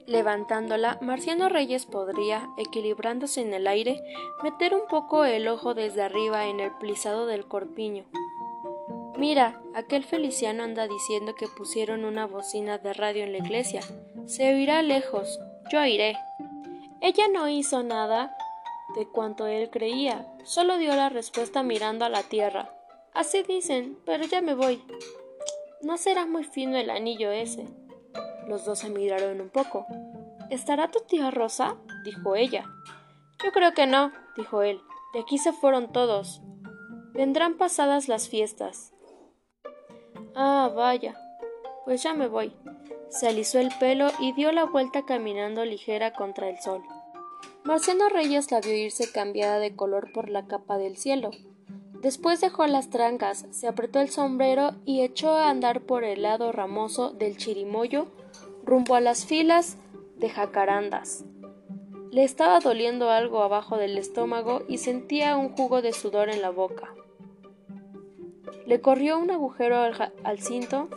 Levantándola, 0.06 0.98
Marciano 1.00 1.48
Reyes 1.48 1.86
podría, 1.86 2.50
equilibrándose 2.58 3.40
en 3.40 3.54
el 3.54 3.66
aire, 3.66 4.02
meter 4.42 4.74
un 4.74 4.86
poco 4.86 5.24
el 5.24 5.48
ojo 5.48 5.72
desde 5.72 6.02
arriba 6.02 6.46
en 6.46 6.60
el 6.60 6.72
plisado 6.72 7.26
del 7.26 7.46
corpiño. 7.46 8.04
Mira, 9.16 9.62
aquel 9.74 10.04
Feliciano 10.04 10.62
anda 10.62 10.86
diciendo 10.88 11.34
que 11.34 11.48
pusieron 11.48 12.04
una 12.04 12.26
bocina 12.26 12.76
de 12.78 12.92
radio 12.92 13.24
en 13.24 13.32
la 13.32 13.38
iglesia. 13.38 13.80
Se 14.26 14.52
oirá 14.52 14.82
lejos, 14.82 15.40
yo 15.70 15.82
iré. 15.86 16.16
Ella 17.00 17.28
no 17.32 17.48
hizo 17.48 17.82
nada 17.82 18.36
de 18.96 19.06
cuanto 19.06 19.46
él 19.46 19.70
creía, 19.70 20.26
solo 20.44 20.76
dio 20.76 20.94
la 20.94 21.08
respuesta 21.08 21.62
mirando 21.62 22.04
a 22.04 22.10
la 22.10 22.22
tierra. 22.22 22.74
Así 23.14 23.42
dicen, 23.42 23.98
pero 24.04 24.24
ya 24.24 24.42
me 24.42 24.54
voy. 24.54 24.82
No 25.82 25.96
será 25.96 26.26
muy 26.26 26.44
fino 26.44 26.76
el 26.76 26.90
anillo 26.90 27.30
ese. 27.30 27.66
Los 28.48 28.64
dos 28.64 28.80
se 28.80 28.90
miraron 28.90 29.40
un 29.40 29.48
poco. 29.48 29.86
¿Estará 30.50 30.90
tu 30.90 31.00
tía 31.00 31.30
Rosa? 31.30 31.76
dijo 32.04 32.36
ella. 32.36 32.64
Yo 33.42 33.52
creo 33.52 33.72
que 33.72 33.86
no, 33.86 34.12
dijo 34.36 34.62
él. 34.62 34.80
De 35.12 35.20
aquí 35.20 35.38
se 35.38 35.52
fueron 35.52 35.92
todos. 35.92 36.42
Vendrán 37.12 37.56
pasadas 37.56 38.08
las 38.08 38.28
fiestas. 38.28 38.92
Ah, 40.34 40.70
vaya. 40.74 41.14
Pues 41.84 42.02
ya 42.02 42.14
me 42.14 42.26
voy. 42.26 42.52
Se 43.08 43.28
alisó 43.28 43.58
el 43.58 43.70
pelo 43.78 44.08
y 44.18 44.32
dio 44.32 44.52
la 44.52 44.64
vuelta 44.64 45.04
caminando 45.04 45.64
ligera 45.64 46.12
contra 46.12 46.48
el 46.48 46.58
sol. 46.58 46.82
Marciano 47.62 48.08
Reyes 48.08 48.50
la 48.50 48.60
vio 48.60 48.74
irse 48.74 49.10
cambiada 49.10 49.58
de 49.58 49.74
color 49.74 50.12
por 50.12 50.28
la 50.28 50.46
capa 50.46 50.76
del 50.76 50.96
cielo. 50.96 51.30
Después 52.02 52.40
dejó 52.40 52.66
las 52.66 52.90
trancas, 52.90 53.46
se 53.50 53.66
apretó 53.66 54.00
el 54.00 54.10
sombrero 54.10 54.72
y 54.84 55.00
echó 55.00 55.30
a 55.30 55.48
andar 55.48 55.80
por 55.82 56.04
el 56.04 56.22
lado 56.22 56.52
ramoso 56.52 57.12
del 57.12 57.38
chirimoyo 57.38 58.08
rumbo 58.64 58.94
a 58.94 59.00
las 59.00 59.26
filas 59.26 59.76
de 60.16 60.30
jacarandas. 60.30 61.24
Le 62.10 62.24
estaba 62.24 62.60
doliendo 62.60 63.10
algo 63.10 63.42
abajo 63.42 63.76
del 63.76 63.98
estómago 63.98 64.62
y 64.68 64.78
sentía 64.78 65.36
un 65.36 65.50
jugo 65.50 65.82
de 65.82 65.92
sudor 65.92 66.28
en 66.28 66.42
la 66.42 66.50
boca. 66.50 66.94
Le 68.66 68.80
corrió 68.80 69.18
un 69.18 69.30
agujero 69.30 69.78
al, 69.80 70.38
cinto 70.38 70.88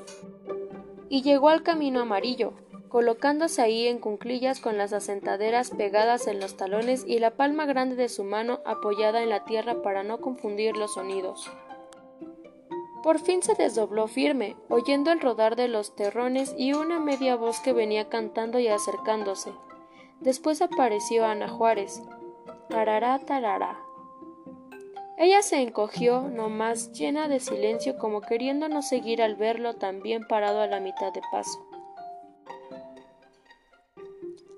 y 1.10 1.24
llegó 1.24 1.50
al 1.50 1.64
camino 1.64 2.02
amarillo, 2.02 2.54
colocándose 2.88 3.62
ahí 3.62 3.88
en 3.88 4.00
cunclillas 4.00 4.60
con 4.60 4.78
las 4.78 4.94
asentaderas 4.94 5.72
pegadas 5.72 6.28
en 6.28 6.40
los 6.40 6.56
talones 6.56 7.04
y 7.06 7.20
la 7.20 7.32
palma 7.32 7.66
grande 7.66 7.96
de 7.96 8.10
su 8.10 8.24
mano 8.24 8.60
apoyada 8.64 9.22
en 9.22 9.30
la 9.30 9.44
tierra 9.44 9.82
para 9.82 10.04
no 10.04 10.20
confundir 10.22 10.78
los 10.78 10.94
sonidos. 10.94 11.50
Por 13.08 13.20
fin 13.20 13.42
se 13.42 13.56
desdobló 13.56 14.10
firme, 14.10 14.58
oyendo 14.68 15.14
el 15.14 15.22
rodar 15.22 15.56
de 15.56 15.70
los 15.70 15.96
terrones 15.96 16.54
y 16.58 16.74
una 16.74 17.00
media 17.00 17.38
voz 17.38 17.62
que 17.62 17.72
venía 17.72 18.10
cantando 18.10 18.60
y 18.60 18.68
acercándose. 18.68 19.54
Después 20.20 20.62
apareció 20.62 21.26
Ana 21.26 21.48
Juárez. 21.48 22.04
Tarará, 22.68 23.18
tarará. 23.20 23.80
Ella 25.18 25.42
se 25.42 25.62
encogió, 25.62 26.24
no 26.24 26.50
más 26.50 26.92
llena 26.92 27.30
de 27.30 27.40
silencio, 27.40 27.98
como 27.98 28.20
queriendo 28.20 28.68
no 28.68 28.82
seguir 28.82 29.22
al 29.22 29.38
verlo 29.38 29.76
tan 29.76 30.02
bien 30.02 30.28
parado 30.28 30.60
a 30.60 30.68
la 30.68 30.82
mitad 30.82 31.14
de 31.14 31.22
paso. 31.32 31.66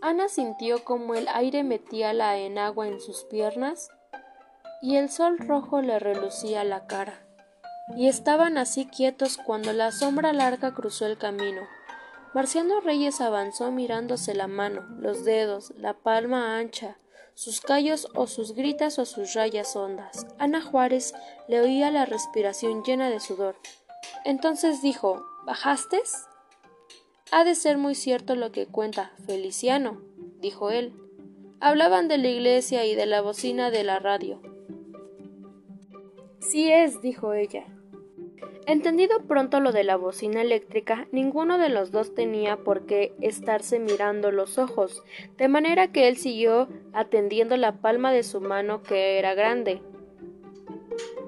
Ana 0.02 0.28
sintió 0.28 0.84
como 0.84 1.14
el 1.14 1.28
aire 1.28 1.64
metía 1.64 2.14
la 2.14 2.36
enagua 2.40 2.88
en 2.88 3.00
sus 3.00 3.26
piernas 3.26 3.92
y 4.82 4.96
el 4.96 5.10
sol 5.12 5.38
rojo 5.38 5.84
le 5.84 6.00
relucía 6.00 6.64
la 6.64 6.88
cara. 6.88 7.29
Y 7.96 8.08
estaban 8.08 8.58
así 8.58 8.86
quietos 8.86 9.38
cuando 9.38 9.74
la 9.74 9.92
sombra 9.92 10.34
larga 10.34 10.74
cruzó 10.74 11.06
el 11.06 11.18
camino. 11.18 11.62
Marciano 12.34 12.80
Reyes 12.82 13.22
avanzó 13.22 13.72
mirándose 13.72 14.36
la 14.36 14.48
mano, 14.48 14.86
los 15.00 15.26
dedos, 15.26 15.74
la 15.78 15.94
palma 15.94 16.58
ancha, 16.58 16.98
sus 17.34 17.62
callos 17.62 18.08
o 18.14 18.28
sus 18.28 18.54
gritas 18.54 19.00
o 19.00 19.06
sus 19.06 19.34
rayas 19.34 19.76
hondas. 19.76 20.28
Ana 20.38 20.62
Juárez 20.62 21.14
le 21.48 21.62
oía 21.62 21.90
la 21.90 22.06
respiración 22.06 22.84
llena 22.84 23.10
de 23.10 23.20
sudor. 23.20 23.56
Entonces 24.26 24.82
dijo 24.82 25.24
¿Bajaste? 25.46 26.02
Ha 27.32 27.44
de 27.44 27.56
ser 27.56 27.78
muy 27.78 27.96
cierto 27.96 28.36
lo 28.36 28.52
que 28.52 28.68
cuenta 28.68 29.14
Feliciano, 29.26 30.02
dijo 30.40 30.70
él. 30.70 30.94
Hablaban 31.62 32.08
de 32.08 32.18
la 32.18 32.28
iglesia 32.28 32.86
y 32.86 32.94
de 32.94 33.06
la 33.06 33.22
bocina 33.22 33.72
de 33.72 33.84
la 33.84 34.00
radio. 34.00 34.42
Sí 36.40 36.72
es, 36.72 37.02
dijo 37.02 37.34
ella. 37.34 37.66
Entendido 38.66 39.24
pronto 39.28 39.60
lo 39.60 39.72
de 39.72 39.84
la 39.84 39.96
bocina 39.96 40.42
eléctrica, 40.42 41.08
ninguno 41.12 41.58
de 41.58 41.70
los 41.70 41.92
dos 41.92 42.14
tenía 42.14 42.58
por 42.58 42.86
qué 42.86 43.14
estarse 43.20 43.80
mirando 43.80 44.32
los 44.32 44.60
ojos, 44.60 45.04
de 45.38 45.48
manera 45.48 45.92
que 45.92 46.08
él 46.08 46.18
siguió 46.18 46.68
atendiendo 46.94 47.58
la 47.58 47.82
palma 47.82 48.12
de 48.12 48.22
su 48.24 48.42
mano 48.42 48.84
que 48.84 49.18
era 49.18 49.34
grande, 49.34 49.82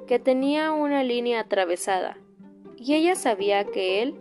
que 0.06 0.20
tenía 0.20 0.72
una 0.72 1.04
línea 1.04 1.40
atravesada, 1.40 2.18
y 2.78 2.94
ella 2.94 3.16
sabía 3.16 3.64
que 3.66 4.04
él, 4.04 4.20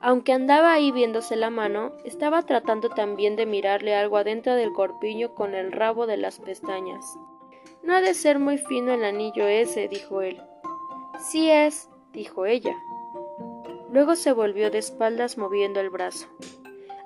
aunque 0.00 0.32
andaba 0.32 0.72
ahí 0.72 0.92
viéndose 0.92 1.34
la 1.34 1.50
mano, 1.50 1.94
estaba 2.04 2.42
tratando 2.42 2.90
también 2.90 3.34
de 3.34 3.46
mirarle 3.46 3.96
algo 3.96 4.18
adentro 4.18 4.54
del 4.54 4.72
corpiño 4.72 5.34
con 5.34 5.54
el 5.54 5.72
rabo 5.72 6.06
de 6.06 6.16
las 6.16 6.38
pestañas. 6.38 7.18
No 7.82 7.94
ha 7.94 8.00
de 8.00 8.14
ser 8.14 8.38
muy 8.38 8.58
fino 8.58 8.92
el 8.92 9.04
anillo 9.04 9.48
ese, 9.48 9.88
dijo 9.88 10.20
él. 10.22 10.40
Sí 11.18 11.50
es, 11.50 11.88
dijo 12.12 12.46
ella. 12.46 12.74
Luego 13.90 14.16
se 14.16 14.32
volvió 14.32 14.70
de 14.70 14.78
espaldas 14.78 15.38
moviendo 15.38 15.80
el 15.80 15.90
brazo. 15.90 16.28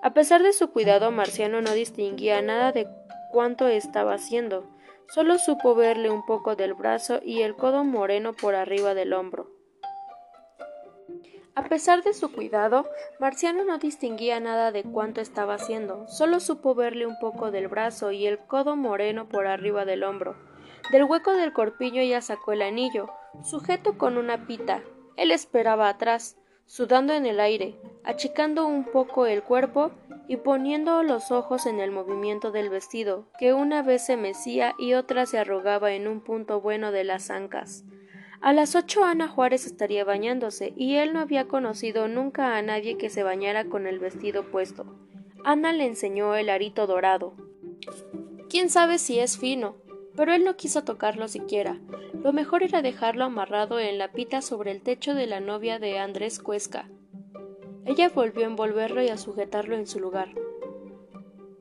A 0.02 0.14
pesar 0.14 0.42
de 0.42 0.52
su 0.52 0.70
cuidado, 0.70 1.10
Marciano 1.10 1.60
no 1.60 1.72
distinguía 1.72 2.42
nada 2.42 2.72
de 2.72 2.88
cuánto 3.30 3.68
estaba 3.68 4.14
haciendo, 4.14 4.64
solo 5.08 5.38
supo 5.38 5.74
verle 5.74 6.10
un 6.10 6.24
poco 6.24 6.56
del 6.56 6.74
brazo 6.74 7.20
y 7.22 7.42
el 7.42 7.54
codo 7.54 7.84
moreno 7.84 8.32
por 8.32 8.54
arriba 8.54 8.94
del 8.94 9.12
hombro. 9.12 9.50
A 11.54 11.64
pesar 11.64 12.02
de 12.02 12.14
su 12.14 12.32
cuidado, 12.32 12.88
Marciano 13.18 13.64
no 13.64 13.78
distinguía 13.78 14.40
nada 14.40 14.72
de 14.72 14.82
cuánto 14.82 15.20
estaba 15.20 15.54
haciendo, 15.54 16.08
solo 16.08 16.40
supo 16.40 16.74
verle 16.74 17.06
un 17.06 17.18
poco 17.18 17.50
del 17.50 17.68
brazo 17.68 18.10
y 18.12 18.26
el 18.26 18.38
codo 18.38 18.76
moreno 18.76 19.28
por 19.28 19.46
arriba 19.46 19.84
del 19.84 20.02
hombro. 20.02 20.36
Del 20.90 21.04
hueco 21.04 21.32
del 21.32 21.52
corpiño 21.52 22.00
ella 22.00 22.22
sacó 22.22 22.52
el 22.52 22.62
anillo, 22.62 23.10
sujeto 23.42 23.96
con 23.98 24.16
una 24.16 24.46
pita. 24.46 24.82
Él 25.16 25.30
esperaba 25.30 25.88
atrás, 25.88 26.36
sudando 26.66 27.12
en 27.12 27.26
el 27.26 27.40
aire, 27.40 27.76
achicando 28.04 28.66
un 28.66 28.84
poco 28.84 29.26
el 29.26 29.42
cuerpo 29.42 29.90
y 30.28 30.36
poniendo 30.36 31.02
los 31.02 31.32
ojos 31.32 31.66
en 31.66 31.80
el 31.80 31.90
movimiento 31.90 32.52
del 32.52 32.70
vestido, 32.70 33.26
que 33.38 33.52
una 33.52 33.82
vez 33.82 34.06
se 34.06 34.16
mecía 34.16 34.74
y 34.78 34.94
otra 34.94 35.26
se 35.26 35.38
arrugaba 35.38 35.92
en 35.92 36.06
un 36.06 36.20
punto 36.20 36.60
bueno 36.60 36.92
de 36.92 37.04
las 37.04 37.30
ancas. 37.30 37.84
A 38.40 38.52
las 38.52 38.74
ocho 38.74 39.04
Ana 39.04 39.28
Juárez 39.28 39.66
estaría 39.66 40.04
bañándose, 40.04 40.72
y 40.76 40.96
él 40.96 41.12
no 41.12 41.20
había 41.20 41.48
conocido 41.48 42.08
nunca 42.08 42.56
a 42.56 42.62
nadie 42.62 42.96
que 42.96 43.10
se 43.10 43.22
bañara 43.22 43.64
con 43.64 43.86
el 43.86 43.98
vestido 43.98 44.44
puesto. 44.50 44.86
Ana 45.44 45.72
le 45.72 45.84
enseñó 45.84 46.34
el 46.36 46.48
arito 46.48 46.86
dorado. 46.86 47.34
Quién 48.48 48.70
sabe 48.70 48.98
si 48.98 49.18
es 49.18 49.36
fino, 49.36 49.76
pero 50.20 50.34
él 50.34 50.44
no 50.44 50.54
quiso 50.54 50.84
tocarlo 50.84 51.28
siquiera. 51.28 51.80
Lo 52.12 52.34
mejor 52.34 52.62
era 52.62 52.82
dejarlo 52.82 53.24
amarrado 53.24 53.78
en 53.78 53.96
la 53.96 54.12
pita 54.12 54.42
sobre 54.42 54.70
el 54.70 54.82
techo 54.82 55.14
de 55.14 55.26
la 55.26 55.40
novia 55.40 55.78
de 55.78 55.98
Andrés 55.98 56.40
Cuesca. 56.40 56.90
Ella 57.86 58.10
volvió 58.10 58.44
a 58.44 58.48
envolverlo 58.50 59.02
y 59.02 59.08
a 59.08 59.16
sujetarlo 59.16 59.76
en 59.76 59.86
su 59.86 59.98
lugar. 59.98 60.34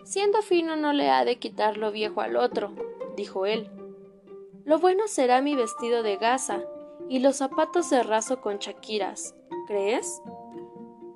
Siendo 0.04 0.42
fino 0.42 0.76
no 0.76 0.92
le 0.92 1.10
ha 1.10 1.24
de 1.24 1.38
quitar 1.38 1.78
lo 1.78 1.94
viejo 1.94 2.20
al 2.20 2.36
otro, 2.36 2.74
dijo 3.16 3.46
él. 3.46 3.72
Lo 4.66 4.78
bueno 4.78 5.08
será 5.08 5.42
mi 5.42 5.56
vestido 5.56 6.04
de 6.04 6.18
gasa 6.18 6.62
y 7.08 7.20
los 7.20 7.38
zapatos 7.38 7.90
de 7.90 8.04
raso 8.04 8.42
con 8.42 8.60
chaquiras. 8.60 9.36
¿Crees? 9.68 10.22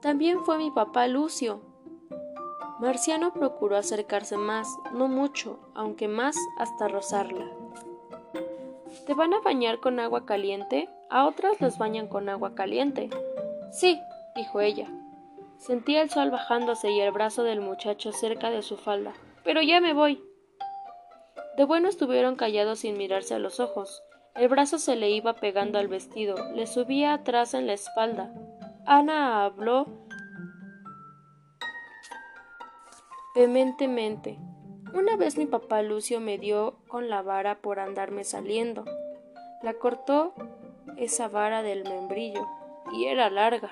También 0.01 0.45
fue 0.45 0.57
mi 0.57 0.71
papá 0.71 1.07
Lucio, 1.07 1.59
Marciano 2.83 3.31
procuró 3.31 3.77
acercarse 3.77 4.35
más, 4.35 4.67
no 4.91 5.07
mucho, 5.07 5.57
aunque 5.73 6.09
más 6.09 6.35
hasta 6.57 6.89
rozarla. 6.89 7.45
¿Te 9.07 9.13
van 9.13 9.33
a 9.33 9.39
bañar 9.39 9.79
con 9.79 10.01
agua 10.01 10.25
caliente? 10.25 10.89
A 11.09 11.25
otras 11.25 11.61
los 11.61 11.77
bañan 11.77 12.09
con 12.09 12.27
agua 12.27 12.55
caliente. 12.55 13.09
Sí, 13.71 14.01
dijo 14.35 14.59
ella. 14.59 14.89
Sentía 15.59 16.01
el 16.01 16.09
sol 16.09 16.29
bajándose 16.29 16.91
y 16.91 16.99
el 16.99 17.13
brazo 17.13 17.43
del 17.43 17.61
muchacho 17.61 18.11
cerca 18.11 18.49
de 18.49 18.61
su 18.61 18.75
falda. 18.75 19.13
Pero 19.45 19.61
ya 19.61 19.79
me 19.79 19.93
voy. 19.93 20.21
De 21.55 21.63
bueno 21.63 21.87
estuvieron 21.87 22.35
callados 22.35 22.79
sin 22.79 22.97
mirarse 22.97 23.33
a 23.33 23.39
los 23.39 23.61
ojos. 23.61 24.03
El 24.35 24.49
brazo 24.49 24.77
se 24.77 24.97
le 24.97 25.09
iba 25.09 25.35
pegando 25.37 25.79
al 25.79 25.87
vestido, 25.87 26.35
le 26.53 26.67
subía 26.67 27.13
atrás 27.13 27.53
en 27.53 27.65
la 27.65 27.73
espalda. 27.73 28.33
Ana 28.85 29.45
habló 29.45 29.87
vehementemente. 33.35 34.37
Una 34.93 35.15
vez 35.15 35.37
mi 35.37 35.45
papá 35.45 35.81
Lucio 35.81 36.19
me 36.19 36.37
dio 36.37 36.75
con 36.87 37.09
la 37.09 37.21
vara 37.21 37.59
por 37.59 37.79
andarme 37.79 38.23
saliendo. 38.23 38.85
La 39.63 39.73
cortó 39.73 40.33
esa 40.97 41.27
vara 41.27 41.63
del 41.63 41.83
membrillo 41.83 42.47
y 42.93 43.05
era 43.05 43.29
larga. 43.29 43.71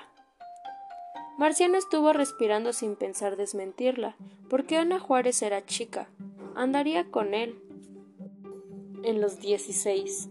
Marciano 1.38 1.78
estuvo 1.78 2.12
respirando 2.12 2.72
sin 2.72 2.96
pensar 2.96 3.36
desmentirla, 3.36 4.16
porque 4.50 4.76
Ana 4.76 4.98
Juárez 4.98 5.42
era 5.42 5.64
chica. 5.64 6.08
Andaría 6.54 7.10
con 7.10 7.34
él. 7.34 7.58
En 9.02 9.20
los 9.20 9.40
dieciséis. 9.40 10.28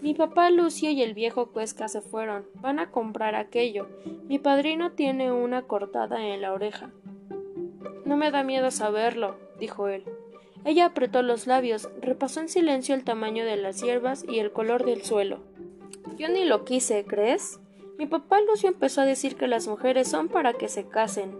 Mi 0.00 0.14
papá 0.14 0.50
Lucio 0.50 0.90
y 0.90 1.02
el 1.02 1.14
viejo 1.14 1.50
Cuesca 1.52 1.88
se 1.88 2.00
fueron. 2.00 2.46
Van 2.54 2.78
a 2.78 2.90
comprar 2.90 3.34
aquello. 3.34 3.88
Mi 4.28 4.38
padrino 4.38 4.92
tiene 4.92 5.32
una 5.32 5.62
cortada 5.62 6.24
en 6.24 6.40
la 6.40 6.52
oreja. 6.52 6.90
No 8.08 8.16
me 8.16 8.30
da 8.30 8.42
miedo 8.42 8.70
saberlo, 8.70 9.36
dijo 9.60 9.86
él. 9.86 10.02
Ella 10.64 10.86
apretó 10.86 11.20
los 11.20 11.46
labios, 11.46 11.90
repasó 12.00 12.40
en 12.40 12.48
silencio 12.48 12.94
el 12.94 13.04
tamaño 13.04 13.44
de 13.44 13.58
las 13.58 13.82
hierbas 13.82 14.24
y 14.26 14.38
el 14.38 14.50
color 14.50 14.86
del 14.86 15.02
suelo. 15.02 15.40
Yo 16.16 16.30
ni 16.30 16.46
lo 16.46 16.64
quise, 16.64 17.04
¿crees? 17.04 17.60
Mi 17.98 18.06
papá 18.06 18.40
Lucio 18.40 18.70
empezó 18.70 19.02
a 19.02 19.04
decir 19.04 19.36
que 19.36 19.46
las 19.46 19.68
mujeres 19.68 20.08
son 20.08 20.28
para 20.28 20.54
que 20.54 20.68
se 20.68 20.88
casen. 20.88 21.36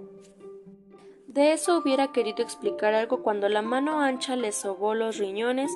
De 1.26 1.54
eso 1.54 1.78
hubiera 1.78 2.12
querido 2.12 2.42
explicar 2.42 2.92
algo 2.92 3.22
cuando 3.22 3.48
la 3.48 3.62
mano 3.62 4.02
ancha 4.02 4.36
le 4.36 4.52
sobó 4.52 4.92
los 4.92 5.16
riñones 5.16 5.70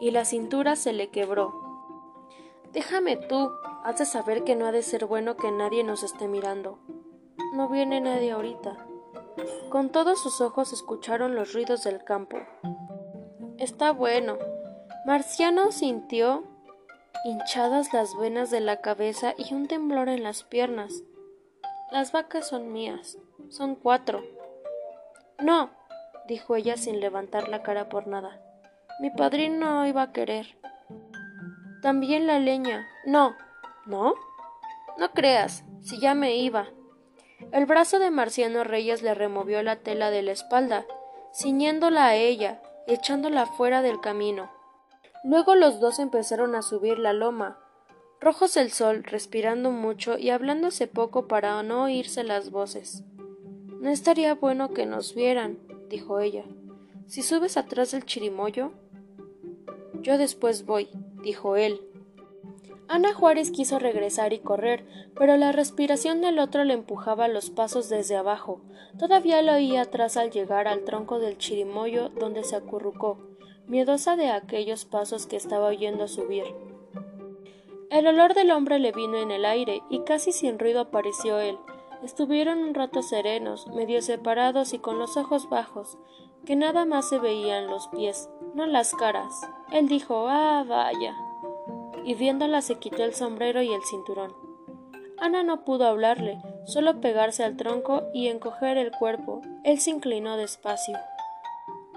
y 0.00 0.10
la 0.10 0.24
cintura 0.24 0.74
se 0.74 0.92
le 0.92 1.10
quebró. 1.10 1.54
Déjame 2.72 3.16
tú, 3.16 3.52
has 3.84 4.00
de 4.00 4.06
saber 4.06 4.42
que 4.42 4.56
no 4.56 4.66
ha 4.66 4.72
de 4.72 4.82
ser 4.82 5.06
bueno 5.06 5.36
que 5.36 5.52
nadie 5.52 5.84
nos 5.84 6.02
esté 6.02 6.26
mirando. 6.26 6.80
No 7.54 7.68
viene 7.68 8.00
nadie 8.00 8.32
ahorita. 8.32 8.88
Con 9.70 9.90
todos 9.90 10.22
sus 10.22 10.40
ojos 10.40 10.72
escucharon 10.72 11.34
los 11.34 11.52
ruidos 11.52 11.84
del 11.84 12.04
campo. 12.04 12.38
Está 13.58 13.92
bueno. 13.92 14.38
Marciano 15.06 15.72
sintió 15.72 16.44
hinchadas 17.24 17.92
las 17.92 18.16
venas 18.16 18.50
de 18.50 18.60
la 18.60 18.80
cabeza 18.80 19.34
y 19.36 19.54
un 19.54 19.68
temblor 19.68 20.08
en 20.08 20.22
las 20.22 20.42
piernas. 20.42 21.02
Las 21.90 22.12
vacas 22.12 22.48
son 22.48 22.72
mías. 22.72 23.18
Son 23.48 23.74
cuatro. 23.74 24.22
No, 25.38 25.70
dijo 26.26 26.56
ella 26.56 26.76
sin 26.76 27.00
levantar 27.00 27.48
la 27.48 27.62
cara 27.62 27.88
por 27.88 28.06
nada. 28.06 28.40
Mi 29.00 29.10
padrino 29.10 29.86
iba 29.86 30.02
a 30.02 30.12
querer. 30.12 30.58
También 31.82 32.26
la 32.26 32.38
leña. 32.38 32.86
No. 33.04 33.34
¿No? 33.86 34.14
No 34.98 35.10
creas, 35.12 35.64
si 35.80 36.00
ya 36.00 36.14
me 36.14 36.36
iba. 36.36 36.68
El 37.52 37.66
brazo 37.66 37.98
de 37.98 38.10
Marciano 38.10 38.64
Reyes 38.64 39.02
le 39.02 39.14
removió 39.14 39.62
la 39.62 39.76
tela 39.76 40.10
de 40.10 40.22
la 40.22 40.32
espalda, 40.32 40.86
ciñéndola 41.34 42.06
a 42.06 42.16
ella, 42.16 42.62
echándola 42.86 43.44
fuera 43.44 43.82
del 43.82 44.00
camino. 44.00 44.50
Luego 45.22 45.54
los 45.54 45.78
dos 45.78 45.98
empezaron 45.98 46.54
a 46.54 46.62
subir 46.62 46.98
la 46.98 47.12
loma, 47.12 47.58
rojos 48.22 48.56
el 48.56 48.72
sol, 48.72 49.04
respirando 49.04 49.70
mucho 49.70 50.16
y 50.16 50.30
hablándose 50.30 50.86
poco 50.86 51.28
para 51.28 51.62
no 51.62 51.84
oírse 51.84 52.24
las 52.24 52.50
voces. 52.50 53.04
No 53.80 53.90
estaría 53.90 54.34
bueno 54.34 54.72
que 54.72 54.86
nos 54.86 55.14
vieran, 55.14 55.58
dijo 55.90 56.20
ella. 56.20 56.44
Si 57.06 57.20
subes 57.20 57.58
atrás 57.58 57.90
del 57.90 58.06
chirimoyo. 58.06 58.72
Yo 60.00 60.16
después 60.16 60.64
voy, 60.64 60.88
dijo 61.22 61.56
él, 61.56 61.80
Ana 62.92 63.14
Juárez 63.14 63.50
quiso 63.50 63.78
regresar 63.78 64.34
y 64.34 64.40
correr, 64.40 64.84
pero 65.16 65.38
la 65.38 65.50
respiración 65.50 66.20
del 66.20 66.38
otro 66.38 66.62
le 66.62 66.74
empujaba 66.74 67.26
los 67.26 67.48
pasos 67.48 67.88
desde 67.88 68.16
abajo. 68.16 68.60
Todavía 68.98 69.40
lo 69.40 69.54
oía 69.54 69.80
atrás 69.80 70.18
al 70.18 70.30
llegar 70.30 70.68
al 70.68 70.84
tronco 70.84 71.18
del 71.18 71.38
chirimoyo 71.38 72.10
donde 72.10 72.44
se 72.44 72.54
acurrucó, 72.54 73.16
miedosa 73.66 74.14
de 74.16 74.28
aquellos 74.28 74.84
pasos 74.84 75.26
que 75.26 75.36
estaba 75.36 75.68
oyendo 75.68 76.06
subir. 76.06 76.44
El 77.88 78.08
olor 78.08 78.34
del 78.34 78.50
hombre 78.50 78.78
le 78.78 78.92
vino 78.92 79.16
en 79.16 79.30
el 79.30 79.46
aire 79.46 79.80
y 79.88 80.00
casi 80.00 80.30
sin 80.30 80.58
ruido 80.58 80.82
apareció 80.82 81.38
él. 81.38 81.56
Estuvieron 82.02 82.58
un 82.58 82.74
rato 82.74 83.00
serenos, 83.00 83.68
medio 83.68 84.02
separados 84.02 84.74
y 84.74 84.78
con 84.78 84.98
los 84.98 85.16
ojos 85.16 85.48
bajos, 85.48 85.96
que 86.44 86.56
nada 86.56 86.84
más 86.84 87.08
se 87.08 87.18
veían 87.18 87.68
los 87.68 87.88
pies, 87.88 88.28
no 88.54 88.66
las 88.66 88.94
caras. 88.94 89.48
Él 89.70 89.88
dijo 89.88 90.26
Ah, 90.28 90.62
vaya. 90.68 91.16
Y 92.04 92.14
viéndola 92.14 92.62
se 92.62 92.76
quitó 92.76 93.04
el 93.04 93.14
sombrero 93.14 93.62
y 93.62 93.72
el 93.72 93.82
cinturón. 93.82 94.34
Ana 95.18 95.42
no 95.42 95.64
pudo 95.64 95.86
hablarle, 95.86 96.38
solo 96.66 97.00
pegarse 97.00 97.44
al 97.44 97.56
tronco 97.56 98.04
y 98.12 98.28
encoger 98.28 98.76
el 98.76 98.90
cuerpo. 98.90 99.42
Él 99.64 99.78
se 99.78 99.90
inclinó 99.90 100.36
despacio. 100.36 100.98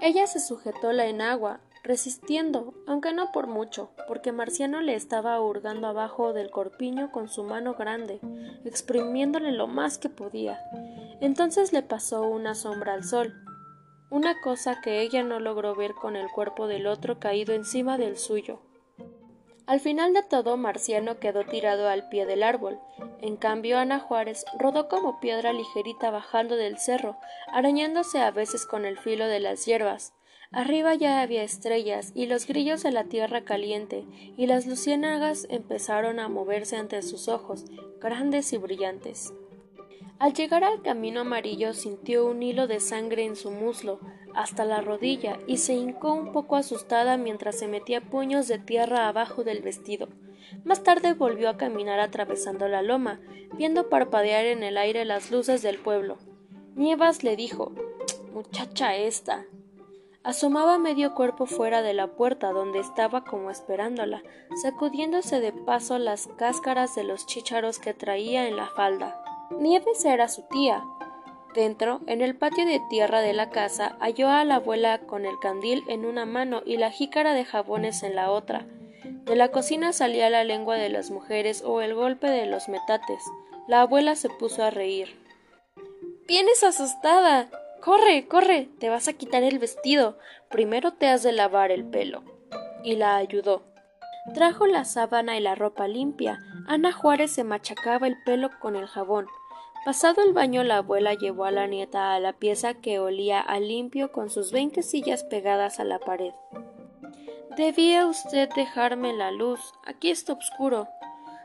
Ella 0.00 0.26
se 0.26 0.40
sujetó 0.40 0.92
la 0.92 1.06
enagua, 1.06 1.60
resistiendo, 1.82 2.74
aunque 2.86 3.12
no 3.12 3.32
por 3.32 3.46
mucho, 3.46 3.90
porque 4.08 4.32
Marciano 4.32 4.80
le 4.80 4.94
estaba 4.94 5.40
hurgando 5.40 5.86
abajo 5.86 6.32
del 6.32 6.50
corpiño 6.50 7.10
con 7.10 7.28
su 7.28 7.44
mano 7.44 7.74
grande, 7.74 8.20
exprimiéndole 8.64 9.52
lo 9.52 9.66
más 9.66 9.98
que 9.98 10.08
podía. 10.08 10.60
Entonces 11.20 11.72
le 11.72 11.82
pasó 11.82 12.22
una 12.22 12.54
sombra 12.54 12.92
al 12.94 13.04
sol, 13.04 13.34
una 14.10 14.40
cosa 14.40 14.80
que 14.80 15.00
ella 15.00 15.22
no 15.22 15.40
logró 15.40 15.74
ver 15.74 15.94
con 15.94 16.14
el 16.14 16.28
cuerpo 16.28 16.66
del 16.66 16.86
otro 16.86 17.18
caído 17.18 17.54
encima 17.54 17.98
del 17.98 18.16
suyo. 18.16 18.60
Al 19.66 19.80
final 19.80 20.12
de 20.12 20.22
todo, 20.22 20.56
Marciano 20.56 21.18
quedó 21.18 21.44
tirado 21.44 21.88
al 21.88 22.08
pie 22.08 22.24
del 22.24 22.44
árbol. 22.44 22.78
En 23.20 23.36
cambio, 23.36 23.78
Ana 23.78 23.98
Juárez 23.98 24.44
rodó 24.56 24.88
como 24.88 25.18
piedra 25.18 25.52
ligerita 25.52 26.10
bajando 26.10 26.54
del 26.54 26.78
cerro, 26.78 27.16
arañándose 27.52 28.20
a 28.20 28.30
veces 28.30 28.64
con 28.64 28.84
el 28.84 28.96
filo 28.96 29.26
de 29.26 29.40
las 29.40 29.66
hierbas. 29.66 30.12
Arriba 30.52 30.94
ya 30.94 31.20
había 31.20 31.42
estrellas 31.42 32.12
y 32.14 32.26
los 32.26 32.46
grillos 32.46 32.84
de 32.84 32.92
la 32.92 33.04
tierra 33.04 33.42
caliente, 33.42 34.04
y 34.36 34.46
las 34.46 34.66
luciérnagas 34.66 35.48
empezaron 35.50 36.20
a 36.20 36.28
moverse 36.28 36.76
ante 36.76 37.02
sus 37.02 37.26
ojos, 37.26 37.64
grandes 38.00 38.52
y 38.52 38.58
brillantes. 38.58 39.34
Al 40.20 40.32
llegar 40.32 40.62
al 40.62 40.80
camino 40.80 41.22
amarillo 41.22 41.74
sintió 41.74 42.26
un 42.26 42.42
hilo 42.42 42.68
de 42.68 42.78
sangre 42.78 43.24
en 43.24 43.34
su 43.34 43.50
muslo 43.50 43.98
hasta 44.36 44.64
la 44.64 44.82
rodilla 44.82 45.38
y 45.46 45.56
se 45.56 45.74
hincó 45.74 46.12
un 46.12 46.30
poco 46.30 46.56
asustada 46.56 47.16
mientras 47.16 47.58
se 47.58 47.66
metía 47.66 48.02
puños 48.02 48.46
de 48.46 48.58
tierra 48.58 49.08
abajo 49.08 49.42
del 49.42 49.62
vestido. 49.62 50.08
Más 50.62 50.82
tarde 50.82 51.14
volvió 51.14 51.48
a 51.48 51.56
caminar 51.56 51.98
atravesando 51.98 52.68
la 52.68 52.82
loma, 52.82 53.18
viendo 53.56 53.88
parpadear 53.88 54.44
en 54.44 54.62
el 54.62 54.76
aire 54.76 55.04
las 55.04 55.30
luces 55.30 55.62
del 55.62 55.78
pueblo. 55.78 56.18
Nievas 56.74 57.24
le 57.24 57.34
dijo 57.34 57.72
Muchacha 58.32 58.94
esta. 58.94 59.46
Asomaba 60.22 60.76
medio 60.76 61.14
cuerpo 61.14 61.46
fuera 61.46 61.80
de 61.80 61.94
la 61.94 62.08
puerta 62.08 62.50
donde 62.50 62.80
estaba 62.80 63.24
como 63.24 63.50
esperándola, 63.50 64.22
sacudiéndose 64.60 65.40
de 65.40 65.52
paso 65.52 65.98
las 65.98 66.26
cáscaras 66.36 66.94
de 66.94 67.04
los 67.04 67.26
chícharos 67.26 67.78
que 67.78 67.94
traía 67.94 68.48
en 68.48 68.56
la 68.56 68.66
falda. 68.66 69.22
Nieves 69.58 70.04
era 70.04 70.28
su 70.28 70.42
tía. 70.50 70.84
Dentro, 71.56 72.02
en 72.06 72.20
el 72.20 72.36
patio 72.36 72.66
de 72.66 72.82
tierra 72.90 73.22
de 73.22 73.32
la 73.32 73.48
casa, 73.48 73.96
halló 73.98 74.28
a 74.28 74.44
la 74.44 74.56
abuela 74.56 74.98
con 74.98 75.24
el 75.24 75.38
candil 75.38 75.82
en 75.88 76.04
una 76.04 76.26
mano 76.26 76.60
y 76.66 76.76
la 76.76 76.90
jícara 76.90 77.32
de 77.32 77.46
jabones 77.46 78.02
en 78.02 78.14
la 78.14 78.30
otra. 78.30 78.66
De 79.24 79.36
la 79.36 79.48
cocina 79.48 79.94
salía 79.94 80.28
la 80.28 80.44
lengua 80.44 80.76
de 80.76 80.90
las 80.90 81.10
mujeres 81.10 81.62
o 81.64 81.80
el 81.80 81.94
golpe 81.94 82.28
de 82.28 82.44
los 82.44 82.68
metates. 82.68 83.24
La 83.68 83.80
abuela 83.80 84.16
se 84.16 84.28
puso 84.28 84.64
a 84.64 84.70
reír. 84.70 85.18
Vienes 86.28 86.62
asustada. 86.62 87.48
Corre, 87.80 88.28
corre. 88.28 88.68
Te 88.78 88.90
vas 88.90 89.08
a 89.08 89.14
quitar 89.14 89.42
el 89.42 89.58
vestido. 89.58 90.18
Primero 90.50 90.92
te 90.92 91.08
has 91.08 91.22
de 91.22 91.32
lavar 91.32 91.70
el 91.70 91.86
pelo. 91.86 92.22
Y 92.84 92.96
la 92.96 93.16
ayudó. 93.16 93.62
Trajo 94.34 94.66
la 94.66 94.84
sábana 94.84 95.38
y 95.38 95.40
la 95.40 95.54
ropa 95.54 95.88
limpia. 95.88 96.38
Ana 96.68 96.92
Juárez 96.92 97.30
se 97.30 97.44
machacaba 97.44 98.06
el 98.06 98.22
pelo 98.24 98.50
con 98.60 98.76
el 98.76 98.86
jabón. 98.86 99.26
Pasado 99.86 100.20
el 100.20 100.32
baño, 100.32 100.64
la 100.64 100.78
abuela 100.78 101.14
llevó 101.14 101.44
a 101.44 101.52
la 101.52 101.68
nieta 101.68 102.12
a 102.12 102.18
la 102.18 102.32
pieza 102.32 102.74
que 102.74 102.98
olía 102.98 103.40
a 103.40 103.60
limpio 103.60 104.10
con 104.10 104.30
sus 104.30 104.50
veinte 104.50 104.82
sillas 104.82 105.22
pegadas 105.22 105.78
a 105.78 105.84
la 105.84 106.00
pared. 106.00 106.32
Debía 107.56 108.04
usted 108.06 108.48
dejarme 108.56 109.12
la 109.12 109.30
luz. 109.30 109.60
Aquí 109.84 110.10
está 110.10 110.32
oscuro. 110.32 110.88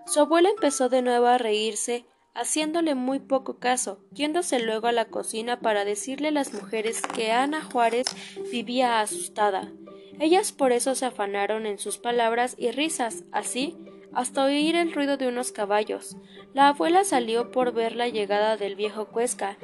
Su 0.08 0.22
abuela 0.22 0.50
empezó 0.50 0.90
de 0.90 1.04
nuevo 1.04 1.28
a 1.28 1.38
reírse, 1.38 2.08
haciéndole 2.34 2.96
muy 2.96 3.20
poco 3.20 3.60
caso, 3.60 4.00
yéndose 4.12 4.58
luego 4.58 4.88
a 4.88 4.92
la 4.92 5.06
cocina 5.06 5.60
para 5.60 5.86
decirle 5.86 6.30
a 6.30 6.32
las 6.32 6.52
mujeres 6.52 7.04
que 7.04 7.32
Ana 7.32 7.62
Juárez 7.64 8.08
vivía 8.52 9.02
asustada. 9.02 9.72
Ellas 10.20 10.52
por 10.52 10.72
eso 10.72 10.96
se 10.96 11.06
afanaron 11.06 11.68
en 11.68 11.78
sus 11.78 12.00
palabras 12.00 12.56
y 12.58 12.72
risas, 12.72 13.24
así 13.32 13.78
hasta 14.14 14.44
oír 14.44 14.76
el 14.76 14.94
ruido 14.94 15.18
de 15.18 15.28
unos 15.28 15.52
caballos. 15.52 16.18
La 16.54 16.70
abuela 16.70 17.04
salió 17.04 17.52
por 17.52 17.74
ver 17.74 17.96
la 17.96 18.08
llegada 18.08 18.58
del 18.58 18.76
viejo 18.76 19.06
Cuesca 19.06 19.58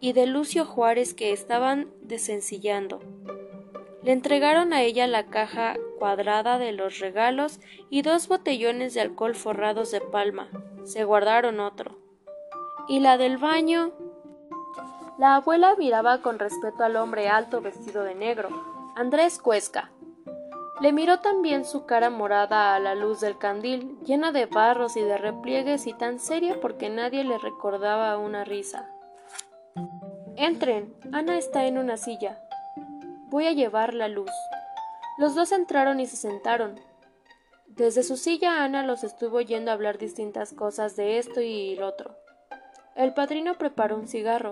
y 0.00 0.12
de 0.12 0.26
Lucio 0.26 0.64
Juárez 0.64 1.14
que 1.14 1.32
estaban 1.32 1.88
desencillando. 2.02 3.00
Le 4.02 4.12
entregaron 4.12 4.72
a 4.72 4.82
ella 4.82 5.06
la 5.06 5.26
caja 5.26 5.76
cuadrada 5.98 6.58
de 6.58 6.72
los 6.72 6.98
regalos 6.98 7.60
y 7.88 8.02
dos 8.02 8.26
botellones 8.26 8.94
de 8.94 9.00
alcohol 9.00 9.36
forrados 9.36 9.92
de 9.92 10.00
palma. 10.00 10.48
Se 10.84 11.04
guardaron 11.04 11.60
otro. 11.60 11.98
¿Y 12.88 12.98
la 12.98 13.16
del 13.16 13.38
baño? 13.38 13.92
La 15.18 15.36
abuela 15.36 15.76
miraba 15.78 16.20
con 16.20 16.40
respeto 16.40 16.82
al 16.82 16.96
hombre 16.96 17.28
alto 17.28 17.60
vestido 17.60 18.02
de 18.02 18.16
negro, 18.16 18.48
Andrés 18.96 19.38
Cuesca, 19.38 19.92
le 20.80 20.92
miró 20.92 21.20
también 21.20 21.64
su 21.64 21.86
cara 21.86 22.10
morada 22.10 22.74
a 22.74 22.80
la 22.80 22.94
luz 22.94 23.20
del 23.20 23.38
candil, 23.38 23.98
llena 24.04 24.32
de 24.32 24.46
barros 24.46 24.96
y 24.96 25.02
de 25.02 25.18
repliegues 25.18 25.86
y 25.86 25.92
tan 25.92 26.18
seria 26.18 26.60
porque 26.60 26.88
nadie 26.88 27.24
le 27.24 27.38
recordaba 27.38 28.16
una 28.18 28.44
risa. 28.44 28.88
Entren. 30.36 30.94
Ana 31.12 31.36
está 31.36 31.66
en 31.66 31.78
una 31.78 31.96
silla. 31.96 32.38
Voy 33.28 33.46
a 33.46 33.52
llevar 33.52 33.94
la 33.94 34.08
luz. 34.08 34.30
Los 35.18 35.34
dos 35.34 35.52
entraron 35.52 36.00
y 36.00 36.06
se 36.06 36.16
sentaron. 36.16 36.80
Desde 37.66 38.02
su 38.02 38.16
silla 38.16 38.64
Ana 38.64 38.82
los 38.82 39.04
estuvo 39.04 39.36
oyendo 39.36 39.70
hablar 39.70 39.98
distintas 39.98 40.52
cosas 40.52 40.96
de 40.96 41.18
esto 41.18 41.40
y 41.40 41.74
el 41.74 41.82
otro. 41.82 42.16
El 42.96 43.14
padrino 43.14 43.54
preparó 43.54 43.96
un 43.96 44.08
cigarro, 44.08 44.50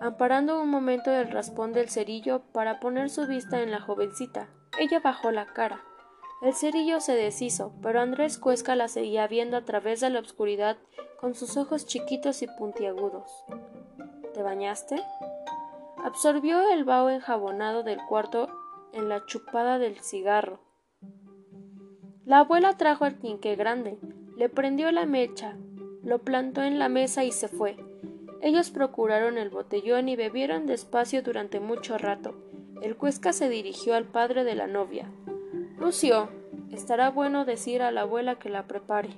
amparando 0.00 0.60
un 0.60 0.68
momento 0.68 1.10
el 1.12 1.30
raspón 1.30 1.72
del 1.72 1.88
cerillo 1.88 2.42
para 2.52 2.80
poner 2.80 3.10
su 3.10 3.26
vista 3.26 3.62
en 3.62 3.70
la 3.70 3.80
jovencita. 3.80 4.48
Ella 4.76 5.00
bajó 5.00 5.30
la 5.30 5.46
cara. 5.46 5.82
El 6.40 6.54
cerillo 6.54 7.00
se 7.00 7.14
deshizo, 7.14 7.72
pero 7.82 8.00
Andrés 8.00 8.38
Cuesca 8.38 8.76
la 8.76 8.88
seguía 8.88 9.26
viendo 9.26 9.56
a 9.56 9.64
través 9.64 10.00
de 10.00 10.10
la 10.10 10.20
oscuridad 10.20 10.76
con 11.20 11.34
sus 11.34 11.56
ojos 11.56 11.86
chiquitos 11.86 12.42
y 12.42 12.46
puntiagudos. 12.46 13.44
¿Te 14.34 14.42
bañaste? 14.42 15.02
Absorbió 16.04 16.70
el 16.70 16.84
vaho 16.84 17.10
enjabonado 17.10 17.82
del 17.82 17.98
cuarto 18.08 18.48
en 18.92 19.08
la 19.08 19.26
chupada 19.26 19.78
del 19.78 19.98
cigarro. 19.98 20.60
La 22.24 22.40
abuela 22.40 22.76
trajo 22.76 23.04
el 23.06 23.18
quinqué 23.18 23.56
grande, 23.56 23.98
le 24.36 24.48
prendió 24.48 24.92
la 24.92 25.06
mecha, 25.06 25.56
lo 26.04 26.20
plantó 26.20 26.62
en 26.62 26.78
la 26.78 26.88
mesa 26.88 27.24
y 27.24 27.32
se 27.32 27.48
fue. 27.48 27.76
Ellos 28.40 28.70
procuraron 28.70 29.38
el 29.38 29.50
botellón 29.50 30.08
y 30.08 30.14
bebieron 30.14 30.66
despacio 30.66 31.22
durante 31.22 31.58
mucho 31.58 31.98
rato. 31.98 32.34
El 32.82 32.96
Cuesca 32.96 33.32
se 33.32 33.48
dirigió 33.48 33.94
al 33.94 34.04
padre 34.04 34.44
de 34.44 34.54
la 34.54 34.66
novia. 34.66 35.10
Lucio, 35.78 36.28
estará 36.70 37.10
bueno 37.10 37.44
decir 37.44 37.82
a 37.82 37.90
la 37.90 38.02
abuela 38.02 38.38
que 38.38 38.50
la 38.50 38.66
prepare. 38.66 39.10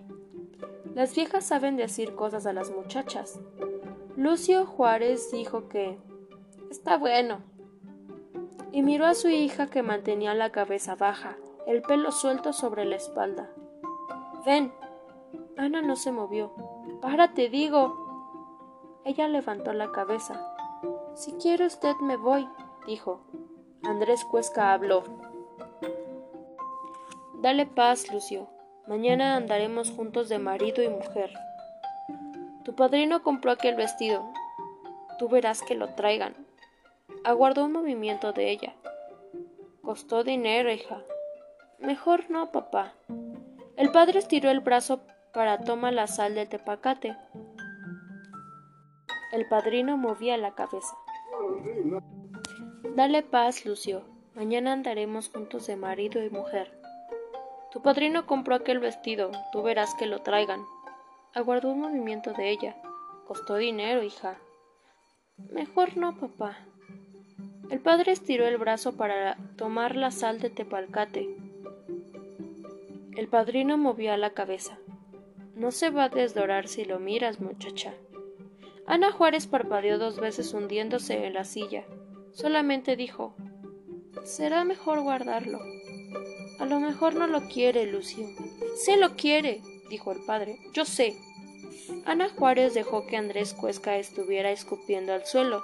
Las 0.94 1.14
viejas 1.14 1.44
saben 1.44 1.76
decir 1.76 2.14
cosas 2.14 2.46
a 2.46 2.52
las 2.52 2.70
muchachas. 2.70 3.40
Lucio 4.16 4.66
Juárez 4.66 5.30
dijo 5.30 5.68
que 5.68 5.98
está 6.70 6.96
bueno. 6.96 7.40
Y 8.72 8.82
miró 8.82 9.06
a 9.06 9.14
su 9.14 9.28
hija 9.28 9.68
que 9.68 9.82
mantenía 9.82 10.34
la 10.34 10.50
cabeza 10.50 10.94
baja, 10.94 11.36
el 11.66 11.82
pelo 11.82 12.12
suelto 12.12 12.52
sobre 12.52 12.84
la 12.84 12.96
espalda. 12.96 13.50
Ven. 14.44 14.72
Ana 15.56 15.82
no 15.82 15.96
se 15.96 16.12
movió. 16.12 16.52
Párate, 17.00 17.48
digo. 17.50 19.00
Ella 19.04 19.28
levantó 19.28 19.72
la 19.72 19.92
cabeza. 19.92 20.54
Si 21.14 21.32
quiere 21.34 21.66
usted 21.66 21.94
me 22.02 22.16
voy, 22.16 22.48
dijo. 22.86 23.20
Andrés 23.82 24.24
Cuesca 24.24 24.72
habló. 24.72 25.04
Dale 27.40 27.66
paz, 27.66 28.12
Lucio. 28.12 28.48
Mañana 28.86 29.36
andaremos 29.36 29.90
juntos 29.90 30.28
de 30.28 30.38
marido 30.38 30.82
y 30.82 30.88
mujer. 30.88 31.32
Tu 32.64 32.74
padrino 32.74 33.22
compró 33.22 33.52
aquel 33.52 33.74
vestido. 33.74 34.30
Tú 35.18 35.28
verás 35.28 35.62
que 35.62 35.74
lo 35.74 35.94
traigan. 35.94 36.34
Aguardó 37.24 37.64
un 37.64 37.72
movimiento 37.72 38.32
de 38.32 38.50
ella. 38.50 38.74
Costó 39.82 40.24
dinero, 40.24 40.70
hija. 40.70 41.02
Mejor 41.78 42.30
no, 42.30 42.52
papá. 42.52 42.92
El 43.76 43.90
padre 43.90 44.18
estiró 44.18 44.50
el 44.50 44.60
brazo 44.60 45.00
para 45.32 45.58
tomar 45.60 45.94
la 45.94 46.06
sal 46.06 46.34
del 46.34 46.48
tepacate. 46.48 47.16
El 49.32 49.48
padrino 49.48 49.96
movía 49.96 50.36
la 50.36 50.54
cabeza. 50.54 50.94
Dale 52.96 53.22
paz, 53.22 53.64
Lucio. 53.64 54.02
Mañana 54.34 54.72
andaremos 54.72 55.30
juntos 55.30 55.68
de 55.68 55.76
marido 55.76 56.24
y 56.24 56.28
mujer. 56.28 56.72
Tu 57.70 57.80
padrino 57.80 58.26
compró 58.26 58.56
aquel 58.56 58.80
vestido, 58.80 59.30
tú 59.52 59.62
verás 59.62 59.94
que 59.94 60.06
lo 60.06 60.22
traigan. 60.22 60.64
Aguardó 61.32 61.70
un 61.70 61.82
movimiento 61.82 62.32
de 62.32 62.50
ella. 62.50 62.76
Costó 63.28 63.56
dinero, 63.56 64.02
hija. 64.02 64.38
Mejor 65.52 65.96
no, 65.96 66.16
papá. 66.16 66.58
El 67.70 67.78
padre 67.78 68.10
estiró 68.10 68.46
el 68.46 68.58
brazo 68.58 68.96
para 68.96 69.36
tomar 69.56 69.94
la 69.94 70.10
sal 70.10 70.40
de 70.40 70.50
tepalcate. 70.50 71.36
El 73.16 73.28
padrino 73.28 73.78
movió 73.78 74.16
la 74.16 74.30
cabeza. 74.30 74.78
No 75.54 75.70
se 75.70 75.90
va 75.90 76.04
a 76.04 76.08
desdorar 76.08 76.66
si 76.66 76.84
lo 76.84 76.98
miras, 76.98 77.40
muchacha. 77.40 77.94
Ana 78.86 79.12
Juárez 79.12 79.46
parpadeó 79.46 79.98
dos 79.98 80.18
veces 80.18 80.52
hundiéndose 80.52 81.24
en 81.24 81.34
la 81.34 81.44
silla. 81.44 81.84
Solamente 82.32 82.96
dijo 82.96 83.34
Será 84.24 84.64
mejor 84.64 85.00
guardarlo. 85.00 85.60
A 86.58 86.66
lo 86.66 86.78
mejor 86.78 87.14
no 87.14 87.26
lo 87.26 87.48
quiere, 87.48 87.86
Lucio. 87.86 88.26
Sí 88.76 88.96
lo 88.96 89.16
quiere, 89.16 89.62
dijo 89.88 90.12
el 90.12 90.20
padre. 90.24 90.58
Yo 90.72 90.84
sé. 90.84 91.16
Ana 92.04 92.28
Juárez 92.28 92.74
dejó 92.74 93.06
que 93.06 93.16
Andrés 93.16 93.54
Cuesca 93.54 93.96
estuviera 93.96 94.50
escupiendo 94.50 95.12
al 95.12 95.26
suelo. 95.26 95.62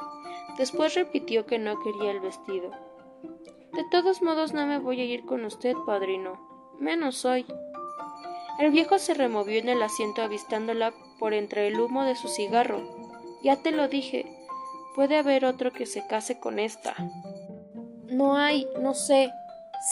Después 0.58 0.94
repitió 0.94 1.46
que 1.46 1.58
no 1.58 1.78
quería 1.80 2.10
el 2.10 2.20
vestido. 2.20 2.70
De 3.74 3.84
todos 3.90 4.22
modos 4.22 4.54
no 4.54 4.66
me 4.66 4.78
voy 4.78 5.00
a 5.00 5.04
ir 5.04 5.24
con 5.26 5.44
usted, 5.44 5.74
padrino. 5.84 6.40
Menos 6.80 7.24
hoy. 7.24 7.44
El 8.58 8.70
viejo 8.70 8.98
se 8.98 9.12
removió 9.12 9.58
en 9.58 9.68
el 9.68 9.82
asiento 9.82 10.22
avistándola 10.22 10.94
por 11.18 11.34
entre 11.34 11.68
el 11.68 11.78
humo 11.78 12.04
de 12.04 12.16
su 12.16 12.28
cigarro. 12.28 12.80
Ya 13.42 13.56
te 13.56 13.70
lo 13.70 13.88
dije. 13.88 14.35
Puede 14.96 15.18
haber 15.18 15.44
otro 15.44 15.74
que 15.74 15.84
se 15.84 16.06
case 16.06 16.40
con 16.40 16.58
esta. 16.58 16.96
No 18.06 18.38
hay, 18.38 18.66
no 18.80 18.94
sé. 18.94 19.30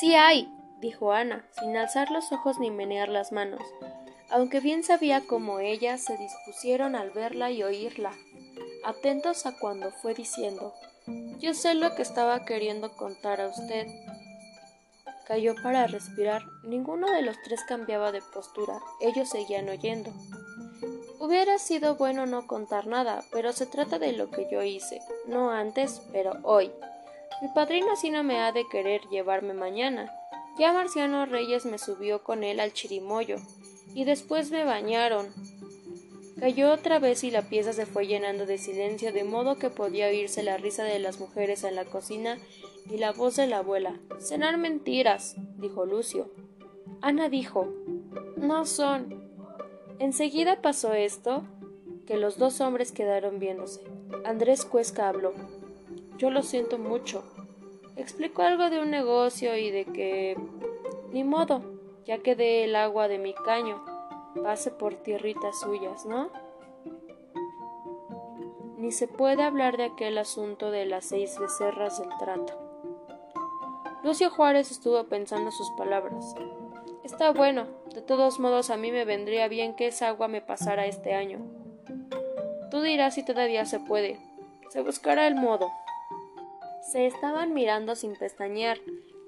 Sí 0.00 0.14
hay, 0.14 0.48
dijo 0.80 1.12
Ana, 1.12 1.46
sin 1.60 1.76
alzar 1.76 2.10
los 2.10 2.32
ojos 2.32 2.58
ni 2.58 2.70
menear 2.70 3.10
las 3.10 3.30
manos, 3.30 3.60
aunque 4.30 4.60
bien 4.60 4.82
sabía 4.82 5.22
cómo 5.26 5.58
ellas 5.58 6.02
se 6.02 6.16
dispusieron 6.16 6.96
al 6.96 7.10
verla 7.10 7.50
y 7.50 7.62
oírla, 7.62 8.12
atentos 8.82 9.44
a 9.44 9.58
cuando 9.58 9.90
fue 9.92 10.14
diciendo 10.14 10.72
Yo 11.38 11.52
sé 11.52 11.74
lo 11.74 11.94
que 11.94 12.02
estaba 12.02 12.46
queriendo 12.46 12.96
contar 12.96 13.42
a 13.42 13.48
usted. 13.48 13.86
Cayó 15.26 15.54
para 15.62 15.86
respirar. 15.86 16.42
Ninguno 16.64 17.10
de 17.10 17.22
los 17.22 17.36
tres 17.44 17.60
cambiaba 17.68 18.10
de 18.10 18.22
postura. 18.32 18.78
Ellos 19.00 19.28
seguían 19.28 19.68
oyendo. 19.68 20.10
Hubiera 21.24 21.58
sido 21.58 21.94
bueno 21.94 22.26
no 22.26 22.46
contar 22.46 22.86
nada, 22.86 23.24
pero 23.32 23.54
se 23.54 23.64
trata 23.64 23.98
de 23.98 24.12
lo 24.12 24.30
que 24.30 24.46
yo 24.52 24.62
hice. 24.62 25.00
No 25.26 25.50
antes, 25.50 26.02
pero 26.12 26.34
hoy. 26.42 26.70
Mi 27.40 27.48
padrino 27.48 27.90
así 27.94 28.10
no 28.10 28.22
me 28.22 28.40
ha 28.40 28.52
de 28.52 28.68
querer 28.68 29.00
llevarme 29.10 29.54
mañana. 29.54 30.14
Ya 30.58 30.74
Marciano 30.74 31.24
Reyes 31.24 31.64
me 31.64 31.78
subió 31.78 32.22
con 32.22 32.44
él 32.44 32.60
al 32.60 32.74
chirimoyo, 32.74 33.38
y 33.94 34.04
después 34.04 34.50
me 34.50 34.64
bañaron. 34.64 35.32
Cayó 36.38 36.70
otra 36.70 36.98
vez 36.98 37.24
y 37.24 37.30
la 37.30 37.48
pieza 37.48 37.72
se 37.72 37.86
fue 37.86 38.06
llenando 38.06 38.44
de 38.44 38.58
silencio, 38.58 39.10
de 39.10 39.24
modo 39.24 39.56
que 39.56 39.70
podía 39.70 40.08
oírse 40.08 40.42
la 40.42 40.58
risa 40.58 40.84
de 40.84 40.98
las 40.98 41.20
mujeres 41.20 41.64
en 41.64 41.74
la 41.74 41.86
cocina 41.86 42.36
y 42.90 42.98
la 42.98 43.12
voz 43.12 43.36
de 43.36 43.46
la 43.46 43.58
abuela. 43.60 43.98
Cenar 44.20 44.58
mentiras, 44.58 45.36
dijo 45.56 45.86
Lucio. 45.86 46.28
Ana 47.00 47.30
dijo 47.30 47.72
No 48.36 48.66
son. 48.66 49.23
Enseguida 49.98 50.60
pasó 50.60 50.92
esto, 50.92 51.44
que 52.06 52.16
los 52.16 52.38
dos 52.38 52.60
hombres 52.60 52.92
quedaron 52.92 53.38
viéndose. 53.38 53.80
Andrés 54.24 54.64
Cuesca 54.64 55.08
habló. 55.08 55.32
Yo 56.18 56.30
lo 56.30 56.42
siento 56.42 56.78
mucho. 56.78 57.24
Explicó 57.96 58.42
algo 58.42 58.70
de 58.70 58.80
un 58.80 58.90
negocio 58.90 59.56
y 59.56 59.70
de 59.70 59.84
que... 59.86 60.36
Ni 61.12 61.22
modo, 61.22 61.62
ya 62.04 62.18
que 62.18 62.34
dé 62.34 62.64
el 62.64 62.74
agua 62.74 63.08
de 63.08 63.18
mi 63.18 63.34
caño 63.34 63.84
pase 64.42 64.70
por 64.70 64.94
tierritas 64.96 65.60
suyas, 65.60 66.04
¿no? 66.06 66.28
Ni 68.76 68.90
se 68.90 69.06
puede 69.06 69.42
hablar 69.42 69.76
de 69.76 69.84
aquel 69.84 70.18
asunto 70.18 70.70
de 70.70 70.86
las 70.86 71.04
seis 71.04 71.38
becerras 71.38 72.00
del 72.00 72.10
trato. 72.18 72.52
Lucio 74.02 74.28
Juárez 74.30 74.70
estuvo 74.70 75.02
pensando 75.04 75.50
sus 75.50 75.70
palabras. 75.78 76.34
Está 77.04 77.32
bueno, 77.32 77.66
de 77.94 78.00
todos 78.00 78.40
modos 78.40 78.70
a 78.70 78.78
mí 78.78 78.90
me 78.90 79.04
vendría 79.04 79.46
bien 79.46 79.76
que 79.76 79.88
esa 79.88 80.08
agua 80.08 80.26
me 80.26 80.40
pasara 80.40 80.86
este 80.86 81.14
año. 81.14 81.38
Tú 82.70 82.80
dirás 82.80 83.14
si 83.14 83.22
todavía 83.22 83.66
se 83.66 83.78
puede. 83.78 84.18
Se 84.70 84.80
buscará 84.80 85.26
el 85.26 85.34
modo. 85.34 85.70
Se 86.80 87.06
estaban 87.06 87.52
mirando 87.52 87.94
sin 87.94 88.16
pestañear. 88.16 88.78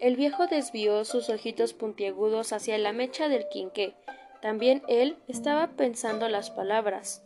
El 0.00 0.16
viejo 0.16 0.46
desvió 0.46 1.04
sus 1.04 1.28
ojitos 1.28 1.74
puntiagudos 1.74 2.54
hacia 2.54 2.78
la 2.78 2.92
mecha 2.92 3.28
del 3.28 3.46
quinqué. 3.50 3.94
También 4.40 4.82
él 4.88 5.18
estaba 5.28 5.68
pensando 5.68 6.30
las 6.30 6.50
palabras. 6.50 7.22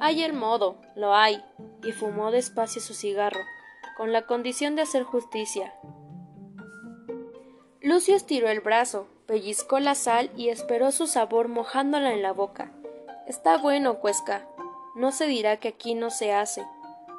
Hay 0.00 0.22
el 0.22 0.32
modo, 0.32 0.80
lo 0.94 1.14
hay, 1.14 1.44
y 1.84 1.92
fumó 1.92 2.30
despacio 2.30 2.80
su 2.80 2.94
cigarro, 2.94 3.40
con 3.98 4.12
la 4.12 4.22
condición 4.22 4.74
de 4.74 4.82
hacer 4.82 5.04
justicia. 5.04 5.74
Lucio 7.82 8.16
estiró 8.16 8.48
el 8.48 8.60
brazo, 8.60 9.06
pellizcó 9.26 9.80
la 9.80 9.94
sal 9.94 10.30
y 10.36 10.48
esperó 10.48 10.92
su 10.92 11.06
sabor 11.06 11.48
mojándola 11.48 12.12
en 12.12 12.22
la 12.22 12.32
boca. 12.32 12.72
Está 13.26 13.58
bueno, 13.58 13.98
Cuesca. 13.98 14.48
No 14.94 15.12
se 15.12 15.26
dirá 15.26 15.58
que 15.58 15.68
aquí 15.68 15.94
no 15.94 16.10
se 16.10 16.32
hace. 16.32 16.64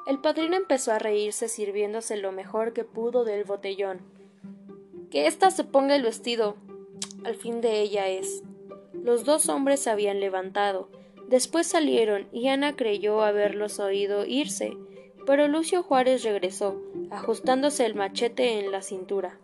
El 0.08 0.20
padrino 0.20 0.56
empezó 0.56 0.94
a 0.94 1.00
reírse 1.00 1.50
sirviéndose 1.50 2.16
lo 2.18 2.32
mejor 2.32 2.74
que 2.74 2.86
pudo 2.86 3.26
del 3.26 3.44
botellón. 3.44 4.00
Que 5.12 5.28
ésta 5.28 5.52
se 5.52 5.64
ponga 5.64 5.96
el 5.96 6.04
vestido. 6.04 6.56
Al 7.26 7.36
fin 7.36 7.62
de 7.62 7.82
ella 7.82 8.08
es. 8.08 8.42
Los 8.94 9.26
dos 9.26 9.50
hombres 9.50 9.82
se 9.82 9.90
habían 9.90 10.20
levantado. 10.20 10.90
Después 11.28 11.68
salieron 11.68 12.28
y 12.32 12.48
Ana 12.48 12.76
creyó 12.78 13.22
haberlos 13.22 13.80
oído 13.80 14.26
irse, 14.26 14.78
pero 15.26 15.50
Lucio 15.50 15.84
Juárez 15.84 16.24
regresó, 16.24 16.82
ajustándose 17.12 17.86
el 17.86 17.96
machete 17.96 18.60
en 18.60 18.72
la 18.72 18.82
cintura. 18.82 19.38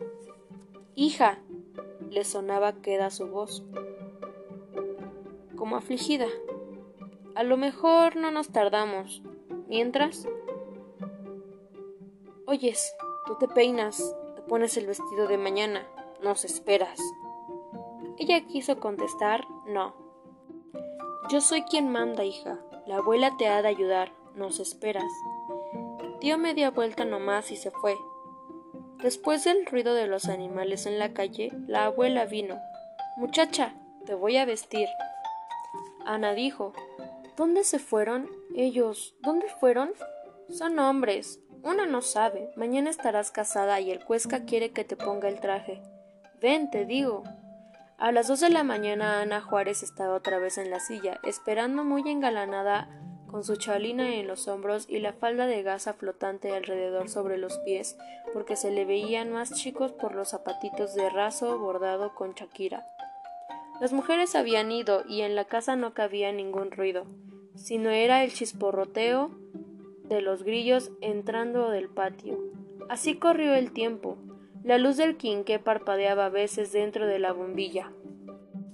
Hija, 0.95 1.39
le 2.13 2.23
sonaba 2.23 2.73
queda 2.82 3.10
su 3.10 3.28
voz, 3.28 3.63
como 5.56 5.76
afligida. 5.76 6.28
A 7.36 7.43
lo 7.43 7.58
mejor 7.58 8.15
no 8.15 8.30
nos 8.30 8.49
tardamos. 8.49 9.23
Mientras, 9.67 10.28
Oyes, 12.45 12.95
tú 13.26 13.36
te 13.39 13.47
peinas, 13.47 14.15
te 14.36 14.43
pones 14.43 14.78
el 14.78 14.86
vestido 14.86 15.28
de 15.28 15.39
mañana, 15.39 15.88
nos 16.21 16.45
esperas. 16.45 16.99
Ella 18.19 18.45
quiso 18.45 18.80
contestar 18.80 19.47
no. 19.65 19.95
Yo 21.30 21.41
soy 21.41 21.63
quien 21.63 21.89
manda, 21.89 22.23
hija. 22.23 22.60
La 22.86 22.97
abuela 22.97 23.36
te 23.38 23.47
ha 23.47 23.63
de 23.63 23.69
ayudar, 23.69 24.12
nos 24.36 24.60
esperas. 24.60 25.12
Dio 26.19 26.38
media 26.38 26.69
vuelta 26.69 27.06
nomás 27.06 27.49
y 27.52 27.56
se 27.56 27.71
fue. 27.71 27.95
Después 29.04 29.44
del 29.44 29.66
ruido 29.66 29.94
de 29.94 30.08
los 30.08 30.30
animales 30.30 30.86
en 30.86 30.98
la 30.98 31.13
calle, 31.13 31.52
la 31.68 31.86
abuela 31.86 32.26
vino. 32.26 32.58
Muchacha, 33.18 33.74
te 34.06 34.13
voy 34.13 34.38
a 34.38 34.46
vestir. 34.46 34.88
Ana 36.06 36.34
dijo, 36.34 36.72
¿Dónde 37.36 37.66
se 37.66 37.80
fueron? 37.80 38.30
Ellos, 38.56 39.13
¿dónde 39.20 39.48
fueron? 39.60 39.92
Son 40.50 40.80
hombres, 40.80 41.42
una 41.63 41.86
no 41.86 42.02
sabe. 42.02 42.52
Mañana 42.56 42.89
estarás 42.89 43.30
casada 43.30 43.82
y 43.82 43.92
el 43.92 44.06
Cuesca 44.06 44.46
quiere 44.46 44.72
que 44.72 44.86
te 44.86 44.96
ponga 44.96 45.28
el 45.28 45.42
traje. 45.42 45.82
Ven, 46.42 46.72
te 46.72 46.86
digo. 46.86 47.24
A 47.98 48.13
las 48.13 48.30
dos 48.30 48.39
de 48.39 48.50
la 48.50 48.63
mañana 48.63 49.20
Ana 49.20 49.42
Juárez 49.42 49.84
estaba 49.84 50.16
otra 50.16 50.39
vez 50.39 50.58
en 50.58 50.72
la 50.72 50.80
silla, 50.80 51.20
esperando 51.24 51.84
muy 51.84 52.10
engalanada 52.10 52.88
con 53.34 53.43
su 53.43 53.56
chalina 53.56 54.13
en 54.17 54.28
los 54.28 54.48
hombros 54.48 54.86
y 54.88 55.00
la 55.00 55.12
falda 55.12 55.48
de 55.48 55.63
gasa 55.63 55.93
flotante 55.93 56.56
alrededor 56.56 57.10
sobre 57.10 57.39
los 57.39 57.58
pies, 57.58 57.98
porque 58.32 58.56
se 58.56 58.69
le 58.69 58.86
veían 58.86 59.32
más 59.32 59.52
chicos 59.56 59.91
por 59.91 60.13
los 60.13 60.30
zapatitos 60.30 60.93
de 60.93 61.10
raso 61.10 61.58
bordado 61.58 62.13
con 62.13 62.36
chaquira. 62.36 62.86
Las 63.82 63.91
mujeres 63.91 64.36
habían 64.36 64.72
ido 64.72 65.04
y 65.10 65.22
en 65.22 65.34
la 65.34 65.46
casa 65.46 65.76
no 65.76 65.96
cabía 65.96 66.32
ningún 66.32 66.69
ruido, 66.69 67.08
sino 67.56 67.89
era 67.89 68.24
el 68.24 68.32
chisporroteo 68.32 69.32
de 70.04 70.22
los 70.22 70.43
grillos 70.43 70.91
entrando 71.02 71.72
del 71.72 71.89
patio. 71.89 72.38
Así 72.88 73.15
corrió 73.15 73.56
el 73.56 73.72
tiempo. 73.72 74.19
La 74.63 74.78
luz 74.78 74.96
del 74.96 75.17
quinqué 75.17 75.58
parpadeaba 75.58 76.28
a 76.28 76.30
veces 76.30 76.72
dentro 76.72 77.08
de 77.08 77.17
la 77.17 77.34
bombilla. 77.34 77.93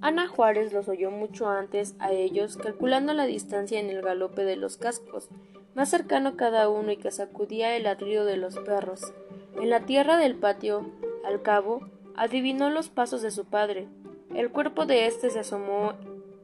Ana 0.02 0.30
Juárez 0.30 0.72
los 0.72 0.88
oyó 0.88 1.12
mucho 1.12 1.50
antes 1.50 1.96
a 2.00 2.14
ellos, 2.14 2.56
calculando 2.56 3.14
la 3.14 3.26
distancia 3.26 3.80
en 3.80 3.90
el 3.90 4.02
galope 4.02 4.46
de 4.46 4.56
los 4.56 4.78
cascos, 4.78 5.30
más 5.76 5.90
cercano 5.90 6.38
cada 6.38 6.70
uno 6.70 6.92
y 6.92 6.98
que 6.98 7.12
sacudía 7.12 7.76
el 7.76 7.84
ladrido 7.84 8.24
de 8.24 8.38
los 8.38 8.58
perros. 8.60 9.14
En 9.60 9.70
la 9.70 9.82
tierra 9.82 10.18
del 10.18 10.36
patio, 10.36 10.90
al 11.26 11.42
cabo, 11.42 11.82
adivinó 12.16 12.70
los 12.70 12.90
pasos 12.90 13.22
de 13.22 13.32
su 13.32 13.46
padre. 13.46 13.88
El 14.34 14.52
cuerpo 14.52 14.86
de 14.86 15.06
éste 15.06 15.30
se 15.30 15.40
asomó 15.40 15.94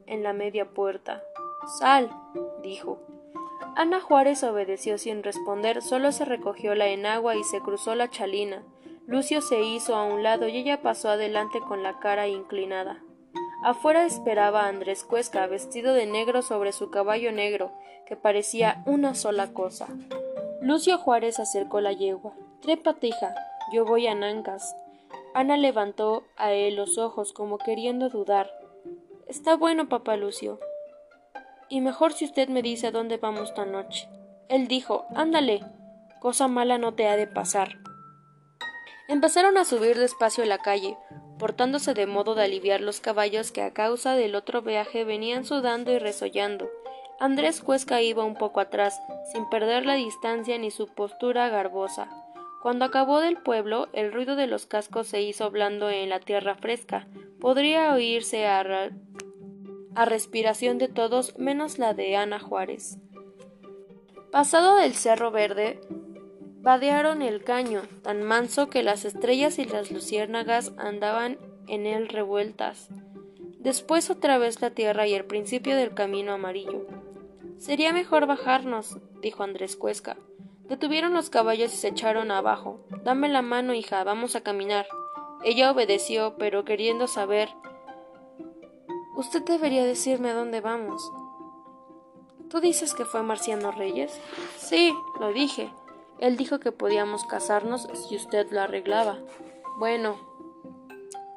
en 0.06 0.22
la 0.22 0.34
media 0.34 0.66
puerta. 0.70 1.24
Sal, 1.80 2.10
dijo. 2.62 3.00
Ana 3.78 4.02
Juárez 4.02 4.44
obedeció 4.44 4.98
sin 4.98 5.24
responder, 5.24 5.82
solo 5.82 6.12
se 6.12 6.26
recogió 6.26 6.76
la 6.76 6.88
enagua 6.88 7.36
y 7.36 7.44
se 7.44 7.62
cruzó 7.62 7.96
la 7.96 8.10
chalina. 8.10 8.64
Lucio 9.08 9.42
se 9.42 9.62
hizo 9.62 9.96
a 9.96 10.04
un 10.04 10.24
lado 10.24 10.48
y 10.48 10.58
ella 10.58 10.82
pasó 10.82 11.10
adelante 11.10 11.60
con 11.62 11.84
la 11.84 12.00
cara 12.00 12.28
inclinada. 12.28 13.02
Afuera 13.66 14.06
esperaba 14.06 14.68
Andrés 14.68 15.04
Cuesca, 15.04 15.48
vestido 15.48 15.96
de 15.96 16.06
negro 16.06 16.44
sobre 16.44 16.72
su 16.72 16.92
caballo 16.92 17.32
negro, 17.32 17.72
que 18.06 18.16
parecía 18.16 18.84
una 18.86 19.16
sola 19.16 19.54
cosa. 19.54 19.88
Lucio 20.62 21.00
Juárez 21.00 21.40
acercó 21.40 21.82
la 21.82 21.92
yegua. 21.92 22.36
Trépate, 22.62 23.08
hija, 23.08 23.34
yo 23.74 23.84
voy 23.84 24.06
a 24.06 24.14
Nancas. 24.14 24.76
Ana 25.34 25.58
levantó 25.58 26.26
a 26.38 26.52
él 26.52 26.76
los 26.76 27.00
ojos 27.00 27.34
como 27.34 27.58
queriendo 27.58 28.10
dudar. 28.10 28.52
Está 29.28 29.56
bueno, 29.56 29.90
papá 29.90 30.16
Lucio. 30.16 30.60
Y 31.68 31.82
mejor 31.82 32.14
si 32.14 32.26
usted 32.26 32.50
me 32.50 32.62
dice 32.62 32.86
a 32.86 32.92
dónde 32.92 33.18
vamos 33.18 33.50
esta 33.50 33.66
noche. 33.66 34.08
Él 34.48 34.68
dijo, 34.68 35.08
ándale, 35.16 35.62
cosa 36.20 36.48
mala 36.48 36.78
no 36.78 36.94
te 36.94 37.08
ha 37.08 37.16
de 37.18 37.26
pasar. 37.26 37.80
Empezaron 39.08 39.58
a 39.58 39.66
subir 39.66 39.98
despacio 39.98 40.46
la 40.46 40.60
calle, 40.60 41.00
portándose 41.38 41.94
de 41.94 42.06
modo 42.06 42.36
de 42.36 42.44
aliviar 42.44 42.82
los 42.82 43.00
caballos 43.00 43.52
que 43.52 43.62
a 43.62 43.74
causa 43.74 44.16
del 44.16 44.36
otro 44.36 44.62
viaje 44.62 45.04
venían 45.04 45.46
sudando 45.46 45.92
y 45.92 46.00
resollando. 46.00 46.70
Andrés 47.20 47.62
Cuesca 47.62 48.02
iba 48.02 48.24
un 48.24 48.36
poco 48.36 48.60
atrás, 48.60 49.00
sin 49.32 49.50
perder 49.50 49.86
la 49.86 49.96
distancia 49.96 50.58
ni 50.58 50.72
su 50.72 50.88
postura 50.88 51.50
garbosa. 51.50 52.10
Cuando 52.62 52.84
acabó 52.84 53.20
del 53.20 53.38
pueblo, 53.38 53.90
el 53.94 54.12
ruido 54.12 54.36
de 54.36 54.48
los 54.48 54.66
cascos 54.66 55.08
se 55.08 55.22
hizo 55.22 55.52
blando 55.52 55.90
en 55.90 56.10
la 56.10 56.20
tierra 56.20 56.56
fresca. 56.56 57.08
Podría 57.40 57.94
oírse 57.94 58.48
a, 58.48 58.90
a 59.96 60.06
respiración 60.06 60.78
de 60.78 60.88
todos 60.88 61.38
menos 61.38 61.78
la 61.78 61.94
de 61.94 62.16
Ana 62.16 62.40
Juárez. 62.40 62.98
Pasado 64.32 64.76
del 64.76 64.96
Cerro 64.96 65.32
Verde, 65.32 65.80
vadearon 66.66 67.22
el 67.22 67.44
caño, 67.44 67.84
tan 68.02 68.24
manso 68.24 68.72
que 68.72 68.82
las 68.82 69.06
estrellas 69.06 69.60
y 69.60 69.66
las 69.66 69.92
luciérnagas 69.92 70.74
andaban 70.78 71.38
en 71.68 71.86
él 71.86 72.10
revueltas. 72.10 72.90
Después 73.60 74.10
otra 74.10 74.40
vez 74.40 74.62
la 74.62 74.72
tierra 74.72 75.06
y 75.06 75.14
el 75.14 75.26
principio 75.26 75.76
del 75.76 75.94
camino 75.94 76.34
amarillo. 76.34 76.88
Sería 77.60 77.94
mejor 77.94 78.26
bajarnos, 78.26 78.98
dijo 79.22 79.44
Andrés 79.44 79.76
Cuesca. 79.76 80.18
Detuvieron 80.68 81.14
los 81.14 81.30
caballos 81.30 81.72
y 81.72 81.78
se 81.78 81.90
echaron 81.90 82.32
abajo. 82.32 82.80
Dame 83.04 83.30
la 83.30 83.44
mano, 83.44 83.76
hija, 83.76 84.04
vamos 84.04 84.36
a 84.36 84.42
caminar. 84.42 84.88
Ella 85.44 85.70
obedeció, 85.70 86.36
pero 86.40 86.66
queriendo 86.66 87.06
saber. 87.08 87.50
Usted 89.16 89.44
debería 89.44 89.86
decirme 89.86 90.32
a 90.32 90.34
dónde 90.34 90.62
vamos. 90.62 91.12
¿Tú 92.50 92.60
dices 92.60 92.96
que 92.96 93.06
fue 93.06 93.22
Marciano 93.22 93.72
Reyes? 93.72 94.20
Sí, 94.58 94.96
lo 95.20 95.32
dije. 95.32 95.70
Él 96.20 96.38
dijo 96.38 96.60
que 96.60 96.72
podíamos 96.72 97.26
casarnos 97.26 97.88
si 98.08 98.16
usted 98.16 98.48
lo 98.52 98.62
arreglaba. 98.62 99.20
Bueno, 99.78 100.16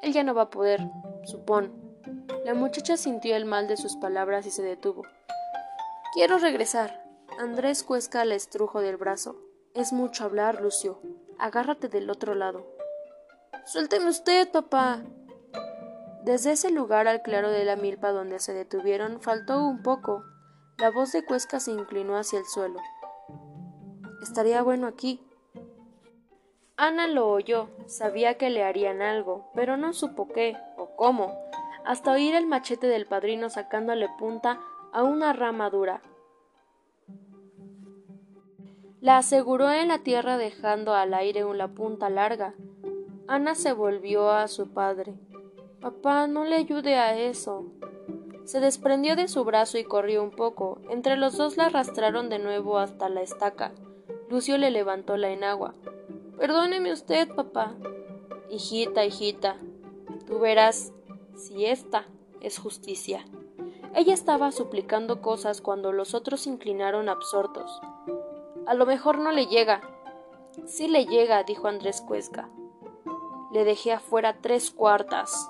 él 0.01 0.13
ya 0.13 0.23
no 0.23 0.33
va 0.33 0.43
a 0.43 0.49
poder, 0.49 0.81
supón. 1.25 1.73
La 2.45 2.53
muchacha 2.53 2.95
sintió 2.95 3.35
el 3.35 3.45
mal 3.45 3.67
de 3.67 3.77
sus 3.77 3.97
palabras 3.97 4.45
y 4.45 4.51
se 4.51 4.63
detuvo. 4.63 5.03
Quiero 6.13 6.37
regresar. 6.37 7.03
Andrés 7.37 7.83
Cuesca 7.83 8.25
le 8.25 8.35
estrujo 8.35 8.81
del 8.81 8.97
brazo. 8.97 9.35
Es 9.73 9.93
mucho 9.93 10.23
hablar, 10.23 10.61
Lucio. 10.61 10.99
Agárrate 11.37 11.89
del 11.89 12.09
otro 12.09 12.33
lado. 12.33 12.65
Suélteme 13.65 14.09
usted, 14.09 14.49
papá. 14.51 15.03
Desde 16.23 16.53
ese 16.53 16.71
lugar 16.71 17.07
al 17.07 17.21
claro 17.21 17.49
de 17.49 17.65
la 17.65 17.75
milpa 17.75 18.11
donde 18.11 18.39
se 18.39 18.53
detuvieron 18.53 19.21
faltó 19.21 19.63
un 19.63 19.83
poco. 19.83 20.23
La 20.77 20.89
voz 20.89 21.11
de 21.11 21.23
Cuesca 21.23 21.59
se 21.59 21.71
inclinó 21.71 22.17
hacia 22.17 22.39
el 22.39 22.45
suelo. 22.45 22.79
Estaría 24.21 24.61
bueno 24.61 24.87
aquí. 24.87 25.19
Ana 26.77 27.07
lo 27.07 27.29
oyó, 27.29 27.69
sabía 27.87 28.37
que 28.37 28.49
le 28.49 28.63
harían 28.63 29.01
algo, 29.01 29.49
pero 29.53 29.75
no 29.75 29.93
supo 29.93 30.29
qué 30.29 30.55
o 30.77 30.95
cómo, 30.95 31.37
hasta 31.85 32.13
oír 32.13 32.35
el 32.35 32.47
machete 32.47 32.87
del 32.87 33.05
padrino 33.05 33.49
sacándole 33.49 34.07
punta 34.17 34.59
a 34.93 35.03
una 35.03 35.33
rama 35.33 35.69
dura. 35.69 36.01
La 39.01 39.17
aseguró 39.17 39.71
en 39.71 39.87
la 39.87 39.99
tierra 39.99 40.37
dejando 40.37 40.93
al 40.93 41.13
aire 41.13 41.45
una 41.45 41.69
punta 41.69 42.09
larga. 42.09 42.53
Ana 43.27 43.55
se 43.55 43.71
volvió 43.71 44.29
a 44.29 44.47
su 44.47 44.73
padre. 44.73 45.13
Papá, 45.79 46.27
no 46.27 46.43
le 46.43 46.55
ayude 46.55 46.95
a 46.95 47.17
eso. 47.17 47.65
Se 48.43 48.59
desprendió 48.59 49.15
de 49.15 49.27
su 49.27 49.45
brazo 49.45 49.77
y 49.77 49.85
corrió 49.85 50.21
un 50.21 50.31
poco. 50.31 50.79
Entre 50.89 51.15
los 51.15 51.37
dos 51.37 51.55
la 51.55 51.67
arrastraron 51.67 52.29
de 52.29 52.39
nuevo 52.39 52.77
hasta 52.77 53.07
la 53.07 53.21
estaca. 53.21 53.71
Lucio 54.29 54.59
le 54.59 54.69
levantó 54.69 55.17
la 55.17 55.29
enagua. 55.29 55.73
Perdóneme 56.37 56.93
usted, 56.93 57.27
papá. 57.33 57.75
Hijita, 58.49 59.03
hijita, 59.03 59.57
tú 60.27 60.39
verás 60.39 60.93
si 61.35 61.65
esta 61.65 62.05
es 62.39 62.59
justicia. 62.59 63.25
Ella 63.95 64.13
estaba 64.13 64.51
suplicando 64.51 65.21
cosas 65.21 65.61
cuando 65.61 65.91
los 65.91 66.13
otros 66.13 66.41
se 66.41 66.51
inclinaron 66.51 67.09
absortos. 67.09 67.81
A 68.67 68.75
lo 68.75 68.85
mejor 68.85 69.17
no 69.17 69.31
le 69.31 69.47
llega. 69.47 69.81
Sí 70.65 70.87
le 70.87 71.05
llega, 71.05 71.43
dijo 71.43 71.67
Andrés 71.67 72.01
Cuesca. 72.01 72.49
Le 73.51 73.65
dejé 73.65 73.93
afuera 73.93 74.37
tres 74.41 74.69
cuartas. 74.69 75.49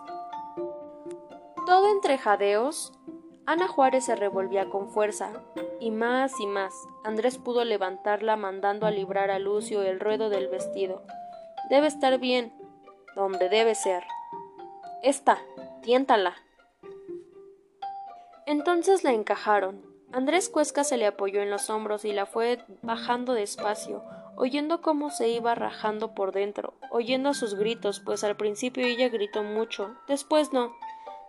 Todo 1.66 1.90
entre 1.90 2.18
jadeos, 2.18 2.94
Ana 3.50 3.68
Juárez 3.68 4.06
se 4.06 4.16
revolvía 4.16 4.70
con 4.70 4.90
fuerza, 4.92 5.32
y 5.80 5.90
más 5.90 6.40
y 6.40 6.46
más. 6.46 6.72
Andrés 7.04 7.40
pudo 7.40 7.66
levantarla 7.66 8.36
mandando 8.36 8.86
a 8.86 8.92
librar 8.92 9.32
a 9.32 9.40
Lucio 9.40 9.82
el 9.82 10.00
ruedo 10.00 10.30
del 10.30 10.50
vestido. 10.50 11.02
Debe 11.68 11.88
estar 11.88 12.20
bien, 12.20 12.54
donde 13.16 13.50
debe 13.50 13.74
ser. 13.74 14.04
Esta, 15.02 15.40
tiéntala. 15.82 16.36
Entonces 18.46 19.04
la 19.04 19.14
encajaron. 19.14 19.82
Andrés 20.12 20.50
Cuesca 20.50 20.84
se 20.84 20.98
le 20.98 21.08
apoyó 21.08 21.42
en 21.42 21.50
los 21.50 21.72
hombros 21.72 22.06
y 22.06 22.14
la 22.14 22.28
fue 22.28 22.60
bajando 22.84 23.34
despacio, 23.34 24.04
oyendo 24.36 24.84
cómo 24.84 25.10
se 25.10 25.28
iba 25.28 25.56
rajando 25.56 26.14
por 26.14 26.34
dentro, 26.34 26.76
oyendo 26.92 27.34
sus 27.34 27.56
gritos, 27.56 28.00
pues 28.00 28.24
al 28.24 28.38
principio 28.38 28.86
ella 28.86 29.10
gritó 29.10 29.42
mucho, 29.42 29.96
después 30.08 30.54
no, 30.54 30.72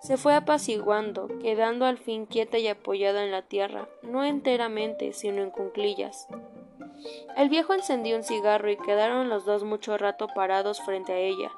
se 0.03 0.17
fue 0.17 0.35
apaciguando, 0.35 1.29
quedando 1.41 1.85
al 1.85 1.99
fin 1.99 2.27
quieta 2.27 2.59
y 2.59 2.69
apoyada 2.69 3.25
en 3.25 3.31
la 3.31 3.43
tierra, 3.43 3.89
no 4.03 4.25
enteramente, 4.25 5.13
sino 5.13 5.43
en 5.43 5.51
cunclillas. 5.51 6.27
El 7.37 7.49
viejo 7.49 7.75
encendió 7.75 8.17
un 8.17 8.25
cigarro 8.25 8.71
y 8.71 8.77
quedaron 8.77 9.29
los 9.29 9.45
dos 9.45 9.65
mucho 9.65 9.97
rato 9.97 10.29
parados 10.35 10.81
frente 10.81 11.13
a 11.13 11.19
ella. 11.19 11.51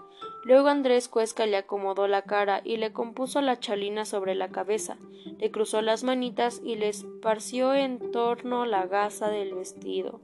Luego 0.45 0.69
Andrés 0.69 1.09
Cuesca 1.09 1.47
le 1.47 1.57
acomodó 1.57 2.09
la 2.09 2.23
cara 2.23 2.63
y 2.65 2.77
le 2.77 2.93
compuso 2.93 3.41
la 3.41 3.61
chalina 3.61 4.05
sobre 4.05 4.35
la 4.35 4.49
cabeza, 4.49 4.97
le 5.39 5.51
cruzó 5.51 5.83
las 5.83 6.03
manitas 6.03 6.61
y 6.65 6.77
le 6.77 6.89
esparció 6.89 7.75
en 7.75 8.11
torno 8.11 8.67
la 8.67 8.87
gasa 8.87 9.31
del 9.31 9.55
vestido. 9.55 10.21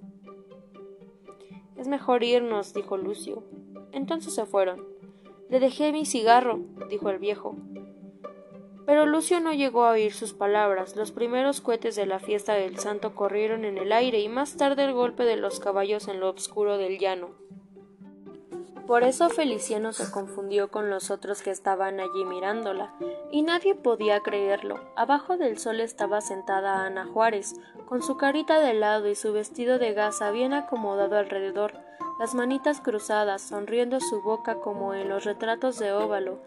Es 1.76 1.86
mejor 1.86 2.24
irnos, 2.24 2.74
dijo 2.74 2.96
Lucio. 2.96 3.44
Entonces 3.92 4.34
se 4.34 4.44
fueron. 4.46 4.84
Le 5.48 5.60
dejé 5.60 5.92
mi 5.92 6.04
cigarro, 6.04 6.58
dijo 6.90 7.08
el 7.10 7.18
viejo. 7.18 7.56
Pero 8.88 9.04
Lucio 9.04 9.38
no 9.38 9.52
llegó 9.52 9.84
a 9.84 9.90
oír 9.90 10.14
sus 10.14 10.32
palabras. 10.32 10.96
Los 10.96 11.12
primeros 11.12 11.60
cohetes 11.60 11.94
de 11.94 12.06
la 12.06 12.20
fiesta 12.20 12.54
del 12.54 12.78
santo 12.78 13.14
corrieron 13.14 13.66
en 13.66 13.76
el 13.76 13.92
aire 13.92 14.20
y 14.20 14.30
más 14.30 14.56
tarde 14.56 14.82
el 14.84 14.94
golpe 14.94 15.24
de 15.24 15.36
los 15.36 15.60
caballos 15.60 16.08
en 16.08 16.20
lo 16.20 16.30
oscuro 16.30 16.78
del 16.78 16.98
llano. 16.98 17.28
Por 18.86 19.02
eso 19.02 19.28
Feliciano 19.28 19.92
se 19.92 20.10
confundió 20.10 20.70
con 20.70 20.88
los 20.88 21.10
otros 21.10 21.42
que 21.42 21.50
estaban 21.50 22.00
allí 22.00 22.24
mirándola, 22.24 22.94
y 23.30 23.42
nadie 23.42 23.74
podía 23.74 24.20
creerlo. 24.20 24.80
Abajo 24.96 25.36
del 25.36 25.58
sol 25.58 25.82
estaba 25.82 26.22
sentada 26.22 26.86
Ana 26.86 27.04
Juárez, 27.04 27.56
con 27.84 28.00
su 28.00 28.16
carita 28.16 28.58
de 28.58 28.72
lado 28.72 29.06
y 29.10 29.14
su 29.14 29.34
vestido 29.34 29.78
de 29.78 29.92
gasa 29.92 30.30
bien 30.30 30.54
acomodado 30.54 31.18
alrededor, 31.18 31.74
las 32.18 32.34
manitas 32.34 32.80
cruzadas, 32.80 33.42
sonriendo 33.42 34.00
su 34.00 34.22
boca 34.22 34.56
como 34.56 34.94
en 34.94 35.08
los 35.08 35.24
retratos 35.24 35.78
de 35.78 35.92
óvalo, 35.92 36.40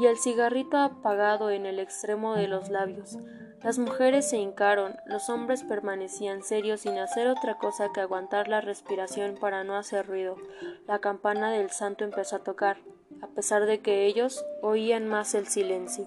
y 0.00 0.06
el 0.06 0.18
cigarrito 0.18 0.78
apagado 0.78 1.50
en 1.50 1.66
el 1.66 1.78
extremo 1.78 2.34
de 2.34 2.48
los 2.48 2.68
labios. 2.70 3.18
Las 3.62 3.78
mujeres 3.78 4.30
se 4.30 4.36
hincaron, 4.36 4.96
los 5.06 5.28
hombres 5.28 5.64
permanecían 5.64 6.42
serios 6.42 6.82
sin 6.82 6.96
hacer 6.98 7.26
otra 7.26 7.58
cosa 7.58 7.92
que 7.92 8.00
aguantar 8.00 8.46
la 8.46 8.60
respiración 8.60 9.36
para 9.40 9.64
no 9.64 9.76
hacer 9.76 10.06
ruido. 10.06 10.36
La 10.86 11.00
campana 11.00 11.50
del 11.50 11.70
santo 11.70 12.04
empezó 12.04 12.36
a 12.36 12.44
tocar, 12.44 12.78
a 13.20 13.26
pesar 13.26 13.66
de 13.66 13.80
que 13.80 14.06
ellos 14.06 14.44
oían 14.62 15.08
más 15.08 15.34
el 15.34 15.48
silencio. 15.48 16.06